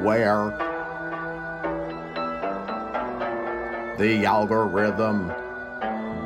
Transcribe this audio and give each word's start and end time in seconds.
beware. 0.00 0.56
The 3.98 4.24
algorithm, 4.24 5.28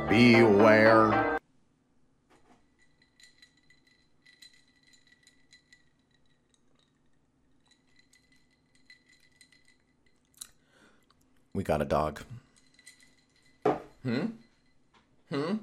beware. 0.08 1.38
We 11.52 11.64
got 11.64 11.82
a 11.82 11.84
dog. 11.84 12.22
Hmm? 14.02 14.26
Hmm? 15.30 15.54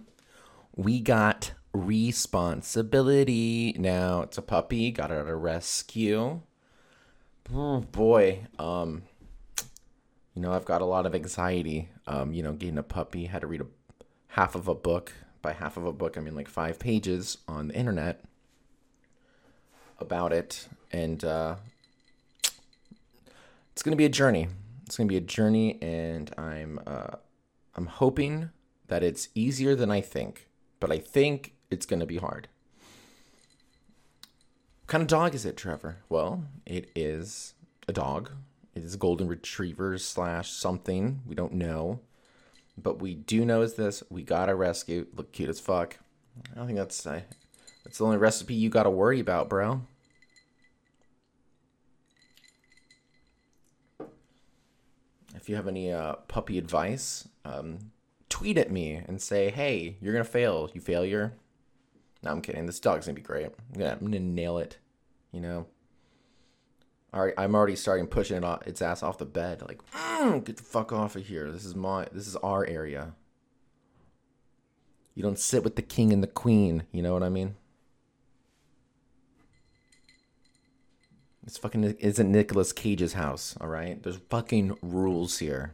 We 0.75 0.99
got 0.99 1.53
responsibility. 1.73 3.75
Now 3.77 4.21
it's 4.21 4.37
a 4.37 4.41
puppy, 4.41 4.91
got 4.91 5.11
it 5.11 5.15
at 5.15 5.27
a 5.27 5.35
rescue. 5.35 6.41
Oh 7.53 7.81
boy. 7.81 8.47
Um 8.59 9.03
you 10.35 10.41
know, 10.41 10.53
I've 10.53 10.65
got 10.65 10.81
a 10.81 10.85
lot 10.85 11.05
of 11.05 11.13
anxiety. 11.13 11.89
Um, 12.07 12.33
you 12.33 12.41
know, 12.41 12.53
getting 12.53 12.77
a 12.77 12.83
puppy, 12.83 13.25
had 13.25 13.41
to 13.41 13.47
read 13.47 13.59
a 13.61 13.65
half 14.27 14.55
of 14.55 14.69
a 14.69 14.75
book. 14.75 15.11
By 15.41 15.51
half 15.53 15.75
of 15.75 15.85
a 15.85 15.91
book, 15.91 16.17
I 16.17 16.21
mean 16.21 16.35
like 16.35 16.47
five 16.47 16.79
pages 16.79 17.37
on 17.47 17.67
the 17.67 17.75
internet 17.75 18.23
about 19.99 20.31
it. 20.31 20.67
And 20.91 21.23
uh 21.23 21.55
it's 23.71 23.83
gonna 23.83 23.95
be 23.95 24.05
a 24.05 24.09
journey. 24.09 24.47
It's 24.85 24.97
gonna 24.97 25.07
be 25.07 25.17
a 25.17 25.21
journey, 25.21 25.81
and 25.81 26.31
I'm 26.37 26.79
uh, 26.85 27.15
I'm 27.75 27.85
hoping 27.85 28.51
that 28.87 29.03
it's 29.03 29.29
easier 29.33 29.73
than 29.73 29.89
I 29.89 30.01
think, 30.01 30.49
but 30.79 30.91
I 30.91 30.99
think 30.99 31.53
it's 31.69 31.85
gonna 31.85 32.05
be 32.05 32.17
hard. 32.17 32.47
Kind 34.91 35.03
of 35.03 35.07
dog 35.07 35.33
is 35.33 35.45
it, 35.45 35.55
Trevor? 35.55 35.99
Well, 36.09 36.43
it 36.65 36.91
is 36.97 37.53
a 37.87 37.93
dog. 37.93 38.31
It 38.75 38.83
is 38.83 38.95
a 38.95 38.97
golden 38.97 39.29
retriever 39.29 39.97
slash 39.97 40.51
something. 40.51 41.21
We 41.25 41.33
don't 41.33 41.53
know, 41.53 42.01
but 42.77 43.01
we 43.01 43.15
do 43.15 43.45
know 43.45 43.61
is 43.61 43.75
this: 43.75 44.03
we 44.09 44.21
got 44.21 44.49
a 44.49 44.53
rescue. 44.53 45.07
Look 45.15 45.31
cute 45.31 45.47
as 45.47 45.61
fuck. 45.61 45.97
I 46.51 46.57
don't 46.57 46.65
think 46.65 46.77
that's 46.77 47.01
that's 47.03 47.99
the 47.99 48.03
only 48.03 48.17
recipe 48.17 48.53
you 48.53 48.67
got 48.67 48.83
to 48.83 48.89
worry 48.89 49.21
about, 49.21 49.47
bro. 49.47 49.83
if 55.33 55.47
you 55.47 55.55
have 55.55 55.69
any 55.69 55.93
uh, 55.93 56.15
puppy 56.27 56.57
advice, 56.57 57.29
um, 57.45 57.91
tweet 58.27 58.57
at 58.57 58.69
me 58.69 58.95
and 58.95 59.21
say, 59.21 59.51
"Hey, 59.51 59.95
you're 60.01 60.11
gonna 60.11 60.25
fail, 60.25 60.69
you 60.73 60.81
failure." 60.81 61.31
No, 62.23 62.31
I'm 62.31 62.41
kidding. 62.41 62.65
This 62.65 62.81
dog's 62.81 63.05
gonna 63.05 63.15
be 63.15 63.21
great. 63.21 63.47
I'm 63.73 63.99
gonna 63.99 64.19
nail 64.19 64.57
it. 64.57 64.77
You 65.31 65.41
know. 65.41 65.67
All 67.13 67.25
right, 67.25 67.33
I'm 67.37 67.55
already 67.55 67.75
starting 67.75 68.07
pushing 68.07 68.37
it 68.37 68.43
off, 68.45 68.65
its 68.65 68.81
ass 68.81 69.03
off 69.03 69.17
the 69.17 69.25
bed. 69.25 69.61
Like, 69.67 69.79
mm, 69.91 70.43
get 70.45 70.57
the 70.57 70.63
fuck 70.63 70.93
off 70.93 71.17
of 71.17 71.25
here. 71.27 71.51
This 71.51 71.65
is 71.65 71.75
my, 71.75 72.07
this 72.13 72.25
is 72.25 72.37
our 72.37 72.65
area. 72.65 73.15
You 75.13 75.21
don't 75.21 75.39
sit 75.39 75.63
with 75.63 75.75
the 75.75 75.81
king 75.81 76.13
and 76.13 76.23
the 76.23 76.27
queen. 76.27 76.83
You 76.93 77.01
know 77.01 77.11
what 77.11 77.23
I 77.23 77.29
mean? 77.29 77.55
This 81.43 81.57
fucking 81.57 81.83
isn't 81.83 82.31
Nicolas 82.31 82.71
Cage's 82.71 83.13
house, 83.13 83.57
all 83.59 83.67
right? 83.67 84.01
There's 84.01 84.19
fucking 84.29 84.77
rules 84.81 85.39
here. 85.39 85.73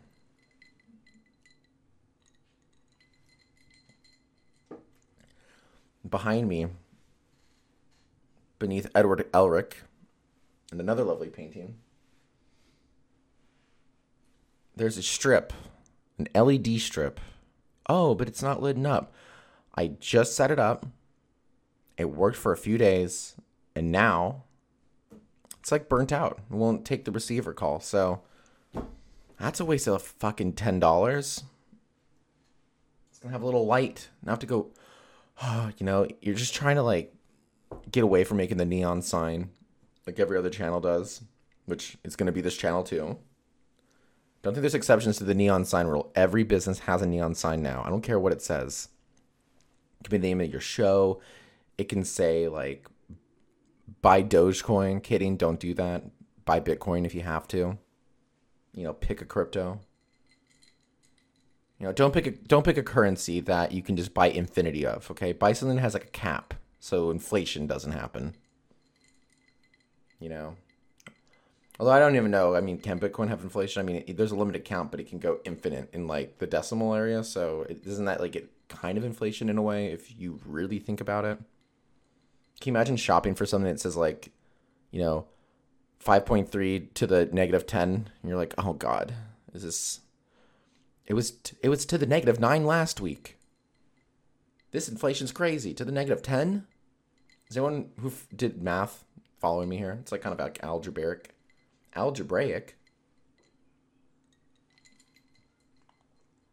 Behind 6.09 6.47
me, 6.47 6.67
beneath 8.59 8.89
Edward 8.95 9.31
Elric, 9.31 9.73
and 10.71 10.79
another 10.79 11.03
lovely 11.03 11.29
painting, 11.29 11.75
there's 14.75 14.97
a 14.97 15.03
strip, 15.03 15.53
an 16.17 16.27
LED 16.35 16.79
strip. 16.79 17.19
Oh, 17.89 18.15
but 18.15 18.27
it's 18.27 18.41
not 18.41 18.61
lit 18.61 18.83
up. 18.85 19.13
I 19.75 19.87
just 19.99 20.35
set 20.35 20.51
it 20.51 20.59
up. 20.59 20.85
It 21.97 22.05
worked 22.05 22.37
for 22.37 22.51
a 22.51 22.57
few 22.57 22.77
days, 22.77 23.35
and 23.75 23.91
now 23.91 24.43
it's 25.59 25.71
like 25.71 25.89
burnt 25.89 26.11
out. 26.11 26.39
It 26.49 26.55
won't 26.55 26.85
take 26.85 27.05
the 27.05 27.11
receiver 27.11 27.53
call. 27.53 27.79
So 27.79 28.21
that's 29.39 29.59
a 29.59 29.65
waste 29.65 29.87
of 29.87 30.01
fucking 30.01 30.53
ten 30.53 30.79
dollars. 30.79 31.43
It's 33.09 33.19
gonna 33.19 33.33
have 33.33 33.41
a 33.41 33.45
little 33.45 33.65
light. 33.65 34.09
Now 34.23 34.33
have 34.33 34.39
to 34.39 34.45
go. 34.45 34.71
Oh, 35.41 35.71
you 35.77 35.85
know, 35.85 36.07
you're 36.21 36.35
just 36.35 36.53
trying 36.53 36.75
to 36.75 36.83
like 36.83 37.13
get 37.91 38.03
away 38.03 38.23
from 38.23 38.37
making 38.37 38.57
the 38.57 38.65
neon 38.65 39.01
sign 39.01 39.49
like 40.05 40.19
every 40.19 40.37
other 40.37 40.49
channel 40.49 40.79
does, 40.79 41.21
which 41.65 41.97
is 42.03 42.15
gonna 42.15 42.31
be 42.31 42.41
this 42.41 42.57
channel 42.57 42.83
too. 42.83 43.17
Don't 44.41 44.53
think 44.53 44.61
there's 44.61 44.75
exceptions 44.75 45.17
to 45.17 45.23
the 45.23 45.33
neon 45.33 45.65
sign 45.65 45.87
rule. 45.87 46.11
Every 46.15 46.43
business 46.43 46.79
has 46.79 47.01
a 47.01 47.05
neon 47.05 47.35
sign 47.35 47.61
now. 47.61 47.83
I 47.85 47.89
don't 47.89 48.03
care 48.03 48.19
what 48.19 48.31
it 48.31 48.41
says. 48.41 48.89
It 49.99 50.05
can 50.05 50.11
be 50.11 50.17
the 50.17 50.27
name 50.27 50.41
of 50.41 50.51
your 50.51 50.61
show. 50.61 51.21
It 51.77 51.89
can 51.89 52.03
say 52.03 52.47
like 52.47 52.87
buy 54.01 54.23
Dogecoin. 54.23 55.03
Kidding, 55.03 55.37
don't 55.37 55.59
do 55.59 55.73
that. 55.73 56.03
Buy 56.45 56.59
Bitcoin 56.59 57.05
if 57.05 57.13
you 57.13 57.21
have 57.21 57.47
to. 57.49 57.77
You 58.73 58.83
know, 58.83 58.93
pick 58.93 59.21
a 59.21 59.25
crypto. 59.25 59.81
You 61.79 61.87
know, 61.87 61.93
don't 61.93 62.13
pick 62.13 62.25
a 62.25 62.31
don't 62.31 62.63
pick 62.63 62.77
a 62.77 62.83
currency 62.83 63.39
that 63.41 63.71
you 63.71 63.81
can 63.81 63.97
just 63.97 64.13
buy 64.13 64.27
infinity 64.29 64.85
of. 64.85 65.09
Okay, 65.11 65.33
buy 65.33 65.53
something 65.53 65.75
that 65.75 65.81
has 65.81 65.93
like 65.93 66.05
a 66.05 66.07
cap, 66.07 66.53
so 66.79 67.11
inflation 67.11 67.67
doesn't 67.67 67.91
happen. 67.91 68.35
You 70.19 70.29
know, 70.29 70.55
although 71.79 71.91
I 71.91 71.99
don't 71.99 72.15
even 72.15 72.31
know. 72.31 72.55
I 72.55 72.61
mean, 72.61 72.79
can 72.79 72.99
Bitcoin 72.99 73.29
have 73.29 73.43
inflation? 73.43 73.79
I 73.79 73.83
mean, 73.83 74.03
there's 74.15 74.31
a 74.31 74.35
limited 74.35 74.65
count, 74.65 74.89
but 74.91 74.99
it 74.99 75.07
can 75.07 75.19
go 75.19 75.39
infinite 75.45 75.89
in 75.93 76.07
like 76.07 76.39
the 76.39 76.47
decimal 76.47 76.93
area. 76.93 77.23
So 77.23 77.65
is 77.69 77.85
isn't 77.85 78.05
that 78.05 78.19
like 78.19 78.35
it 78.35 78.51
kind 78.67 78.97
of 78.97 79.03
inflation 79.05 79.49
in 79.49 79.57
a 79.57 79.61
way 79.61 79.87
if 79.87 80.19
you 80.19 80.39
really 80.45 80.79
think 80.79 81.01
about 81.01 81.25
it? 81.25 81.37
Can 82.59 82.73
you 82.73 82.77
imagine 82.77 82.97
shopping 82.97 83.35
for 83.35 83.45
something 83.45 83.71
that 83.71 83.79
says 83.79 83.95
like, 83.95 84.31
you 84.89 84.99
know, 84.99 85.27
5.3 86.03 86.93
to 86.95 87.07
the 87.07 87.29
negative 87.31 87.67
10 87.67 87.89
and 87.89 88.09
you're 88.23 88.37
like, 88.37 88.55
"Oh 88.57 88.73
god, 88.73 89.13
is 89.53 89.63
this 89.63 89.99
It 91.05 91.13
was 91.13 91.31
t- 91.31 91.55
it 91.61 91.69
was 91.69 91.85
to 91.85 91.97
the 91.97 92.05
negative 92.05 92.39
9 92.39 92.65
last 92.65 92.99
week. 93.01 93.36
This 94.77 94.87
inflation's 94.87 95.31
crazy. 95.31 95.73
To 95.73 95.83
the 95.83 95.91
negative 95.91 96.21
10? 96.21 96.67
Is 97.49 97.57
anyone 97.57 97.89
who 97.99 98.09
f- 98.09 98.27
did 98.35 98.61
math 98.61 99.05
following 99.39 99.69
me 99.69 99.77
here? 99.77 99.97
It's 99.99 100.11
like 100.11 100.21
kind 100.21 100.33
of 100.33 100.39
like 100.39 100.59
algebraic. 100.61 101.33
Algebraic. 101.95 102.77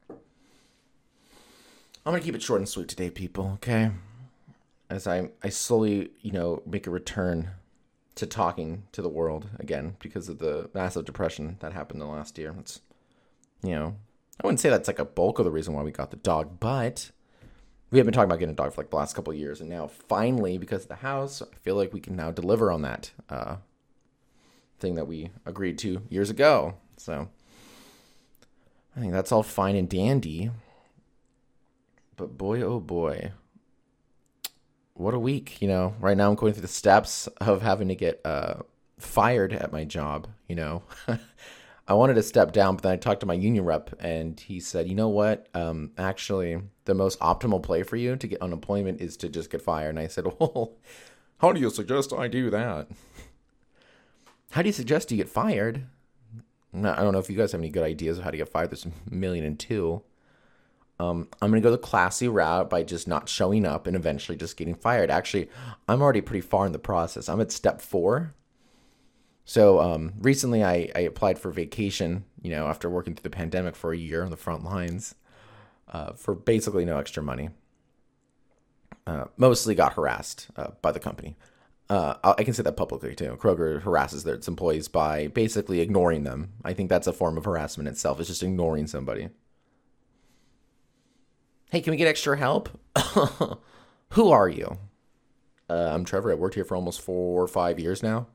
I'm 0.08 0.16
gonna 2.06 2.20
keep 2.20 2.34
it 2.34 2.40
short 2.40 2.62
and 2.62 2.68
sweet 2.68 2.88
today, 2.88 3.10
people. 3.10 3.50
Okay 3.56 3.90
as 4.88 5.06
I 5.06 5.28
I 5.42 5.50
slowly 5.50 6.10
you 6.22 6.32
know 6.32 6.62
make 6.64 6.86
a 6.86 6.90
return 6.90 7.50
to 8.14 8.26
talking 8.26 8.84
to 8.92 9.02
the 9.02 9.08
world 9.10 9.50
again 9.58 9.96
because 10.00 10.30
of 10.30 10.38
the 10.38 10.70
massive 10.72 11.04
depression 11.04 11.58
that 11.60 11.74
happened 11.74 12.00
in 12.00 12.06
the 12.06 12.14
last 12.14 12.38
year. 12.38 12.54
It's 12.58 12.80
you 13.62 13.74
know 13.74 13.96
I 14.42 14.46
wouldn't 14.46 14.60
say 14.60 14.70
that's 14.70 14.88
like 14.88 14.98
a 14.98 15.04
bulk 15.04 15.38
of 15.38 15.44
the 15.44 15.50
reason 15.50 15.74
why 15.74 15.82
we 15.82 15.90
got 15.90 16.10
the 16.10 16.16
dog, 16.16 16.58
but 16.58 17.10
we 17.90 17.98
have 17.98 18.06
been 18.06 18.14
talking 18.14 18.28
about 18.28 18.38
getting 18.38 18.54
a 18.54 18.56
dog 18.56 18.72
for 18.72 18.80
like 18.82 18.90
the 18.90 18.96
last 18.96 19.14
couple 19.14 19.32
years, 19.32 19.60
and 19.60 19.70
now 19.70 19.86
finally 19.86 20.58
because 20.58 20.82
of 20.82 20.88
the 20.88 20.96
house, 20.96 21.42
I 21.42 21.56
feel 21.62 21.76
like 21.76 21.92
we 21.92 22.00
can 22.00 22.16
now 22.16 22.30
deliver 22.30 22.70
on 22.70 22.82
that 22.82 23.12
uh, 23.28 23.56
thing 24.80 24.94
that 24.96 25.06
we 25.06 25.30
agreed 25.46 25.78
to 25.78 26.02
years 26.08 26.30
ago. 26.30 26.74
So 26.96 27.28
I 28.96 29.00
think 29.00 29.12
that's 29.12 29.32
all 29.32 29.42
fine 29.42 29.76
and 29.76 29.88
dandy. 29.88 30.50
But 32.16 32.38
boy, 32.38 32.62
oh 32.62 32.80
boy, 32.80 33.32
what 34.94 35.14
a 35.14 35.18
week, 35.18 35.60
you 35.60 35.68
know. 35.68 35.94
Right 36.00 36.16
now 36.16 36.30
I'm 36.30 36.36
going 36.36 36.52
through 36.52 36.62
the 36.62 36.68
steps 36.68 37.26
of 37.40 37.62
having 37.62 37.88
to 37.88 37.96
get 37.96 38.20
uh, 38.24 38.54
fired 38.98 39.52
at 39.52 39.72
my 39.72 39.84
job, 39.84 40.28
you 40.48 40.54
know. 40.54 40.82
I 41.86 41.94
wanted 41.94 42.14
to 42.14 42.22
step 42.22 42.52
down, 42.52 42.76
but 42.76 42.82
then 42.82 42.92
I 42.92 42.96
talked 42.96 43.20
to 43.20 43.26
my 43.26 43.34
union 43.34 43.64
rep 43.64 43.94
and 44.00 44.40
he 44.40 44.58
said, 44.58 44.88
you 44.88 44.94
know 44.94 45.08
what? 45.08 45.48
Um, 45.52 45.90
actually, 45.98 46.60
the 46.86 46.94
most 46.94 47.18
optimal 47.20 47.62
play 47.62 47.82
for 47.82 47.96
you 47.96 48.16
to 48.16 48.26
get 48.26 48.40
unemployment 48.40 49.00
is 49.02 49.16
to 49.18 49.28
just 49.28 49.50
get 49.50 49.60
fired. 49.60 49.90
And 49.90 49.98
I 49.98 50.06
said, 50.06 50.24
well, 50.38 50.72
how 51.38 51.52
do 51.52 51.60
you 51.60 51.68
suggest 51.68 52.12
I 52.12 52.28
do 52.28 52.48
that? 52.50 52.88
How 54.52 54.62
do 54.62 54.68
you 54.68 54.72
suggest 54.72 55.10
you 55.10 55.16
get 55.16 55.28
fired? 55.28 55.84
I 56.74 57.02
don't 57.02 57.12
know 57.12 57.18
if 57.18 57.28
you 57.28 57.36
guys 57.36 57.52
have 57.52 57.60
any 57.60 57.70
good 57.70 57.82
ideas 57.82 58.18
of 58.18 58.24
how 58.24 58.30
to 58.30 58.36
get 58.36 58.48
fired. 58.48 58.70
There's 58.70 58.86
a 58.86 59.14
million 59.14 59.44
and 59.44 59.58
two. 59.58 60.02
Um, 60.98 61.28
I'm 61.42 61.50
going 61.50 61.60
to 61.60 61.66
go 61.66 61.70
the 61.70 61.78
classy 61.78 62.28
route 62.28 62.70
by 62.70 62.82
just 62.82 63.08
not 63.08 63.28
showing 63.28 63.66
up 63.66 63.86
and 63.86 63.96
eventually 63.96 64.38
just 64.38 64.56
getting 64.56 64.74
fired. 64.74 65.10
Actually, 65.10 65.50
I'm 65.88 66.00
already 66.00 66.20
pretty 66.20 66.40
far 66.40 66.66
in 66.66 66.72
the 66.72 66.78
process. 66.78 67.28
I'm 67.28 67.40
at 67.40 67.52
step 67.52 67.80
four. 67.80 68.32
So 69.44 69.80
um, 69.80 70.14
recently, 70.20 70.64
I, 70.64 70.90
I 70.94 71.00
applied 71.00 71.38
for 71.38 71.50
vacation, 71.50 72.24
you 72.42 72.50
know, 72.50 72.66
after 72.66 72.88
working 72.88 73.14
through 73.14 73.30
the 73.30 73.36
pandemic 73.36 73.76
for 73.76 73.92
a 73.92 73.96
year 73.96 74.24
on 74.24 74.30
the 74.30 74.36
front 74.36 74.64
lines 74.64 75.14
uh, 75.88 76.12
for 76.14 76.34
basically 76.34 76.84
no 76.84 76.98
extra 76.98 77.22
money. 77.22 77.50
Uh, 79.06 79.26
mostly 79.36 79.74
got 79.74 79.94
harassed 79.94 80.48
uh, 80.56 80.68
by 80.80 80.90
the 80.90 81.00
company. 81.00 81.36
Uh, 81.90 82.14
I 82.24 82.42
can 82.44 82.54
say 82.54 82.62
that 82.62 82.78
publicly 82.78 83.14
too. 83.14 83.36
Kroger 83.38 83.82
harasses 83.82 84.24
their 84.24 84.34
its 84.34 84.48
employees 84.48 84.88
by 84.88 85.26
basically 85.28 85.80
ignoring 85.80 86.24
them. 86.24 86.54
I 86.64 86.72
think 86.72 86.88
that's 86.88 87.06
a 87.06 87.12
form 87.12 87.36
of 87.36 87.44
harassment 87.44 87.88
itself. 87.88 88.18
It's 88.18 88.30
just 88.30 88.42
ignoring 88.42 88.86
somebody. 88.86 89.28
Hey, 91.70 91.82
can 91.82 91.90
we 91.90 91.98
get 91.98 92.08
extra 92.08 92.38
help? 92.38 92.70
Who 94.12 94.30
are 94.30 94.48
you? 94.48 94.78
Uh, 95.68 95.90
I'm 95.92 96.04
Trevor. 96.06 96.30
I 96.32 96.34
worked 96.34 96.54
here 96.54 96.64
for 96.64 96.76
almost 96.76 97.02
four 97.02 97.42
or 97.42 97.48
five 97.48 97.78
years 97.78 98.02
now. 98.02 98.28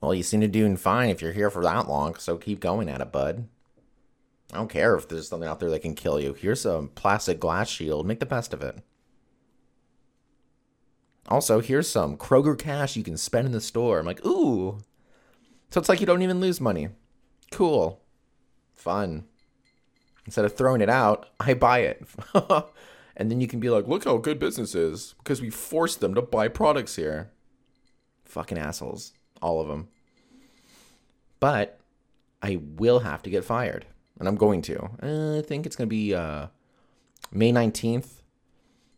Well, 0.00 0.14
you 0.14 0.22
seem 0.22 0.40
to 0.40 0.48
be 0.48 0.60
doing 0.60 0.76
fine 0.76 1.10
if 1.10 1.20
you're 1.20 1.32
here 1.32 1.50
for 1.50 1.62
that 1.62 1.88
long, 1.88 2.14
so 2.14 2.38
keep 2.38 2.60
going 2.60 2.88
at 2.88 3.00
it, 3.00 3.12
bud. 3.12 3.48
I 4.52 4.56
don't 4.56 4.70
care 4.70 4.96
if 4.96 5.08
there's 5.08 5.28
something 5.28 5.48
out 5.48 5.60
there 5.60 5.70
that 5.70 5.82
can 5.82 5.94
kill 5.94 6.18
you. 6.18 6.32
Here's 6.32 6.66
a 6.66 6.88
plastic 6.94 7.38
glass 7.38 7.68
shield. 7.68 8.06
Make 8.06 8.20
the 8.20 8.26
best 8.26 8.52
of 8.52 8.62
it. 8.62 8.78
Also, 11.28 11.60
here's 11.60 11.88
some 11.88 12.16
Kroger 12.16 12.58
cash 12.58 12.96
you 12.96 13.04
can 13.04 13.16
spend 13.16 13.46
in 13.46 13.52
the 13.52 13.60
store. 13.60 14.00
I'm 14.00 14.06
like, 14.06 14.24
ooh. 14.26 14.78
So 15.70 15.78
it's 15.78 15.88
like 15.88 16.00
you 16.00 16.06
don't 16.06 16.22
even 16.22 16.40
lose 16.40 16.60
money. 16.60 16.88
Cool. 17.52 18.00
Fun. 18.74 19.24
Instead 20.26 20.44
of 20.44 20.56
throwing 20.56 20.80
it 20.80 20.90
out, 20.90 21.28
I 21.38 21.54
buy 21.54 21.80
it. 21.80 22.04
and 23.16 23.30
then 23.30 23.40
you 23.40 23.46
can 23.46 23.60
be 23.60 23.70
like, 23.70 23.86
look 23.86 24.04
how 24.04 24.16
good 24.16 24.40
business 24.40 24.74
is 24.74 25.14
because 25.18 25.40
we 25.40 25.50
forced 25.50 26.00
them 26.00 26.14
to 26.14 26.22
buy 26.22 26.48
products 26.48 26.96
here. 26.96 27.30
Fucking 28.24 28.58
assholes. 28.58 29.12
All 29.42 29.60
of 29.60 29.68
them. 29.68 29.88
But 31.38 31.80
I 32.42 32.60
will 32.76 33.00
have 33.00 33.22
to 33.22 33.30
get 33.30 33.44
fired. 33.44 33.86
And 34.18 34.28
I'm 34.28 34.36
going 34.36 34.62
to. 34.62 34.90
Uh, 35.02 35.38
I 35.38 35.42
think 35.42 35.66
it's 35.66 35.76
going 35.76 35.88
to 35.88 35.90
be 35.90 36.14
uh, 36.14 36.48
May 37.32 37.52
19th 37.52 38.22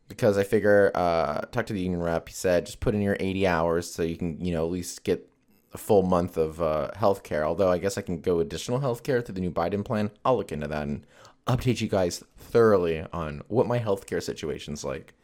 because 0.08 0.36
I 0.36 0.44
figure, 0.44 0.90
uh, 0.94 1.42
talk 1.52 1.66
to 1.66 1.72
the 1.72 1.80
union 1.80 2.02
rep. 2.02 2.28
He 2.28 2.34
said 2.34 2.66
just 2.66 2.80
put 2.80 2.94
in 2.94 3.00
your 3.00 3.16
80 3.20 3.46
hours 3.46 3.90
so 3.90 4.02
you 4.02 4.16
can, 4.16 4.44
you 4.44 4.52
know, 4.52 4.64
at 4.64 4.72
least 4.72 5.04
get 5.04 5.28
a 5.72 5.78
full 5.78 6.02
month 6.02 6.36
of 6.36 6.60
uh, 6.60 6.90
health 6.96 7.22
care. 7.22 7.44
Although 7.44 7.70
I 7.70 7.78
guess 7.78 7.96
I 7.96 8.02
can 8.02 8.20
go 8.20 8.40
additional 8.40 8.80
health 8.80 9.02
care 9.02 9.20
through 9.20 9.36
the 9.36 9.40
new 9.40 9.50
Biden 9.50 9.84
plan. 9.84 10.10
I'll 10.24 10.36
look 10.36 10.52
into 10.52 10.68
that 10.68 10.82
and 10.82 11.06
update 11.46 11.80
you 11.80 11.88
guys 11.88 12.22
thoroughly 12.36 13.04
on 13.12 13.42
what 13.48 13.66
my 13.66 13.78
health 13.78 14.06
healthcare 14.06 14.22
situation's 14.22 14.84
like. 14.84 15.14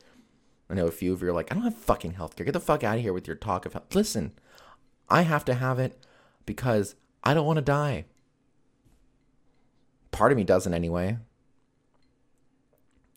I 0.71 0.75
know 0.75 0.87
a 0.87 0.93
few 0.93 1.13
of 1.13 1.23
you 1.23 1.29
are 1.29 1.33
like, 1.33 1.51
I 1.51 1.55
don't 1.55 1.65
have 1.65 1.77
fucking 1.77 2.15
healthcare. 2.15 2.45
Get 2.45 2.53
the 2.53 2.61
fuck 2.61 2.85
out 2.85 2.97
of 2.97 3.03
here 3.03 3.13
with 3.13 3.27
your 3.27 3.37
talk 3.37 3.65
of 3.65 3.73
health. 3.73 3.95
Listen, 3.95 4.33
I 5.11 5.23
have 5.23 5.45
to 5.47 5.55
have 5.55 5.79
it 5.79 6.05
because 6.47 6.95
I 7.25 7.35
don't 7.35 7.47
want 7.47 7.59
to 7.59 7.63
die. 7.63 8.05
Part 10.11 10.33
of 10.33 10.39
me 10.39 10.45
doesn't 10.45 10.75
anyway. 10.75 11.19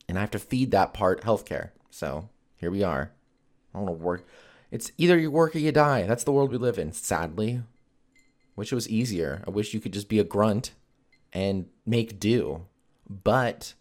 And 0.07 0.17
I 0.17 0.21
have 0.21 0.31
to 0.31 0.39
feed 0.39 0.71
that 0.71 0.93
part 0.93 1.21
healthcare. 1.21 1.71
So 1.89 2.29
here 2.57 2.71
we 2.71 2.83
are. 2.83 3.11
I 3.73 3.77
don't 3.77 3.87
want 3.87 3.99
to 3.99 4.03
work. 4.03 4.27
It's 4.69 4.91
either 4.97 5.17
you 5.17 5.31
work 5.31 5.55
or 5.55 5.59
you 5.59 5.71
die. 5.71 6.03
That's 6.03 6.23
the 6.23 6.31
world 6.31 6.51
we 6.51 6.57
live 6.57 6.77
in, 6.77 6.91
sadly. 6.91 7.61
Wish 8.55 8.71
it 8.71 8.75
was 8.75 8.89
easier. 8.89 9.43
I 9.47 9.49
wish 9.49 9.73
you 9.73 9.79
could 9.79 9.93
just 9.93 10.09
be 10.09 10.19
a 10.19 10.23
grunt 10.23 10.71
and 11.33 11.67
make 11.85 12.19
do. 12.19 12.65
But 13.09 13.73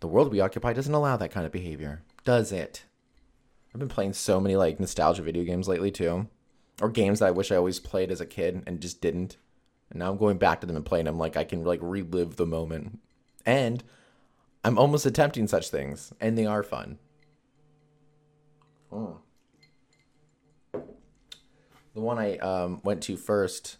the 0.00 0.08
world 0.08 0.30
we 0.30 0.40
occupy 0.40 0.72
doesn't 0.72 0.94
allow 0.94 1.16
that 1.16 1.30
kind 1.30 1.46
of 1.46 1.52
behavior, 1.52 2.02
does 2.24 2.52
it? 2.52 2.84
I've 3.72 3.78
been 3.78 3.88
playing 3.88 4.14
so 4.14 4.40
many 4.40 4.56
like 4.56 4.80
nostalgia 4.80 5.22
video 5.22 5.44
games 5.44 5.68
lately 5.68 5.90
too, 5.90 6.28
or 6.80 6.88
games 6.88 7.18
that 7.18 7.26
I 7.26 7.30
wish 7.32 7.52
I 7.52 7.56
always 7.56 7.80
played 7.80 8.10
as 8.10 8.20
a 8.20 8.26
kid 8.26 8.62
and 8.66 8.80
just 8.80 9.00
didn't. 9.00 9.36
And 9.90 9.98
now 9.98 10.10
I'm 10.10 10.18
going 10.18 10.38
back 10.38 10.60
to 10.60 10.66
them 10.66 10.76
and 10.76 10.84
playing 10.84 11.06
them 11.06 11.18
like 11.18 11.36
I 11.36 11.44
can 11.44 11.64
like 11.64 11.80
relive 11.82 12.36
the 12.36 12.46
moment. 12.46 13.00
And 13.44 13.82
I'm 14.64 14.78
almost 14.78 15.06
attempting 15.06 15.48
such 15.48 15.70
things, 15.70 16.12
and 16.20 16.36
they 16.36 16.46
are 16.46 16.62
fun. 16.62 16.98
Oh. 18.92 19.18
The 20.72 22.00
one 22.00 22.18
I 22.18 22.36
um, 22.38 22.80
went 22.84 23.02
to 23.04 23.16
first 23.16 23.78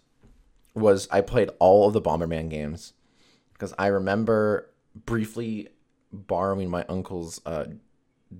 was 0.75 1.08
I 1.10 1.20
played 1.20 1.50
all 1.58 1.86
of 1.86 1.93
the 1.93 2.00
Bomberman 2.00 2.48
games 2.48 2.94
because 3.52 3.75
I 3.78 3.88
remember 3.88 4.70
briefly 4.94 5.69
borrowing 6.12 6.70
my 6.70 6.84
uncle's 6.88 7.40
uh, 7.44 7.66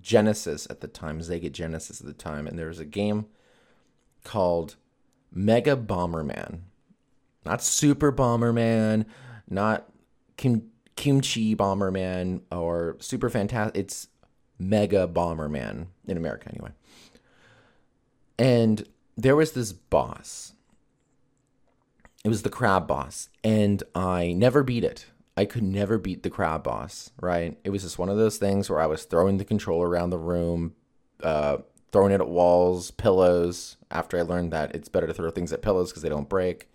Genesis 0.01 0.67
at 0.71 0.81
the 0.81 0.89
time, 0.89 1.21
Sega 1.21 1.53
Genesis 1.53 2.01
at 2.01 2.07
the 2.07 2.13
time, 2.13 2.47
and 2.47 2.59
there 2.59 2.69
was 2.69 2.81
a 2.81 2.85
game 2.85 3.27
called 4.25 4.77
Mega 5.33 5.77
Bomberman, 5.77 6.61
not 7.45 7.63
Super 7.63 8.13
Bomberman, 8.13 9.07
not 9.49 9.91
Kim- 10.37 10.71
Kimchi 10.97 11.55
Bomberman 11.57 12.43
or 12.51 12.97
Super 13.01 13.31
Fantastic. 13.31 13.77
It's 13.77 14.09
Mega 14.59 15.09
Bomberman 15.09 15.87
in 16.07 16.17
America, 16.17 16.49
anyway. 16.51 16.71
And 18.39 18.87
there 19.17 19.37
was 19.37 19.53
this 19.53 19.73
boss. 19.73 20.53
It 22.25 22.29
was 22.29 22.43
the 22.43 22.51
crab 22.51 22.87
boss, 22.87 23.31
and 23.43 23.83
I 23.95 24.33
never 24.33 24.63
beat 24.63 24.85
it. 24.85 25.07
I 25.37 25.47
could 25.47 25.63
never 25.63 25.97
beat 25.97 26.23
the 26.23 26.29
crab 26.29 26.63
boss, 26.63 27.11
right? 27.21 27.59
It 27.65 27.71
was 27.71 27.83
just 27.83 27.99
one 27.99 28.11
of 28.11 28.19
those 28.19 28.37
things 28.37 28.69
where 28.69 28.81
I 28.81 28.87
was 28.87 29.05
throwing 29.05 29.39
the 29.39 29.45
controller 29.45 29.89
around 29.89 30.11
the 30.11 30.19
room, 30.19 30.75
uh, 31.23 31.59
throwing 31.93 32.13
it 32.13 32.21
at 32.21 32.29
walls, 32.29 32.91
pillows. 32.91 33.77
After 33.91 34.19
I 34.19 34.23
learned 34.23 34.53
that 34.53 34.75
it's 34.75 34.89
better 34.89 35.07
to 35.07 35.15
throw 35.15 35.31
things 35.31 35.53
at 35.53 35.63
pillows 35.63 35.91
because 35.91 36.03
they 36.03 36.09
don't 36.09 36.29
break. 36.29 36.69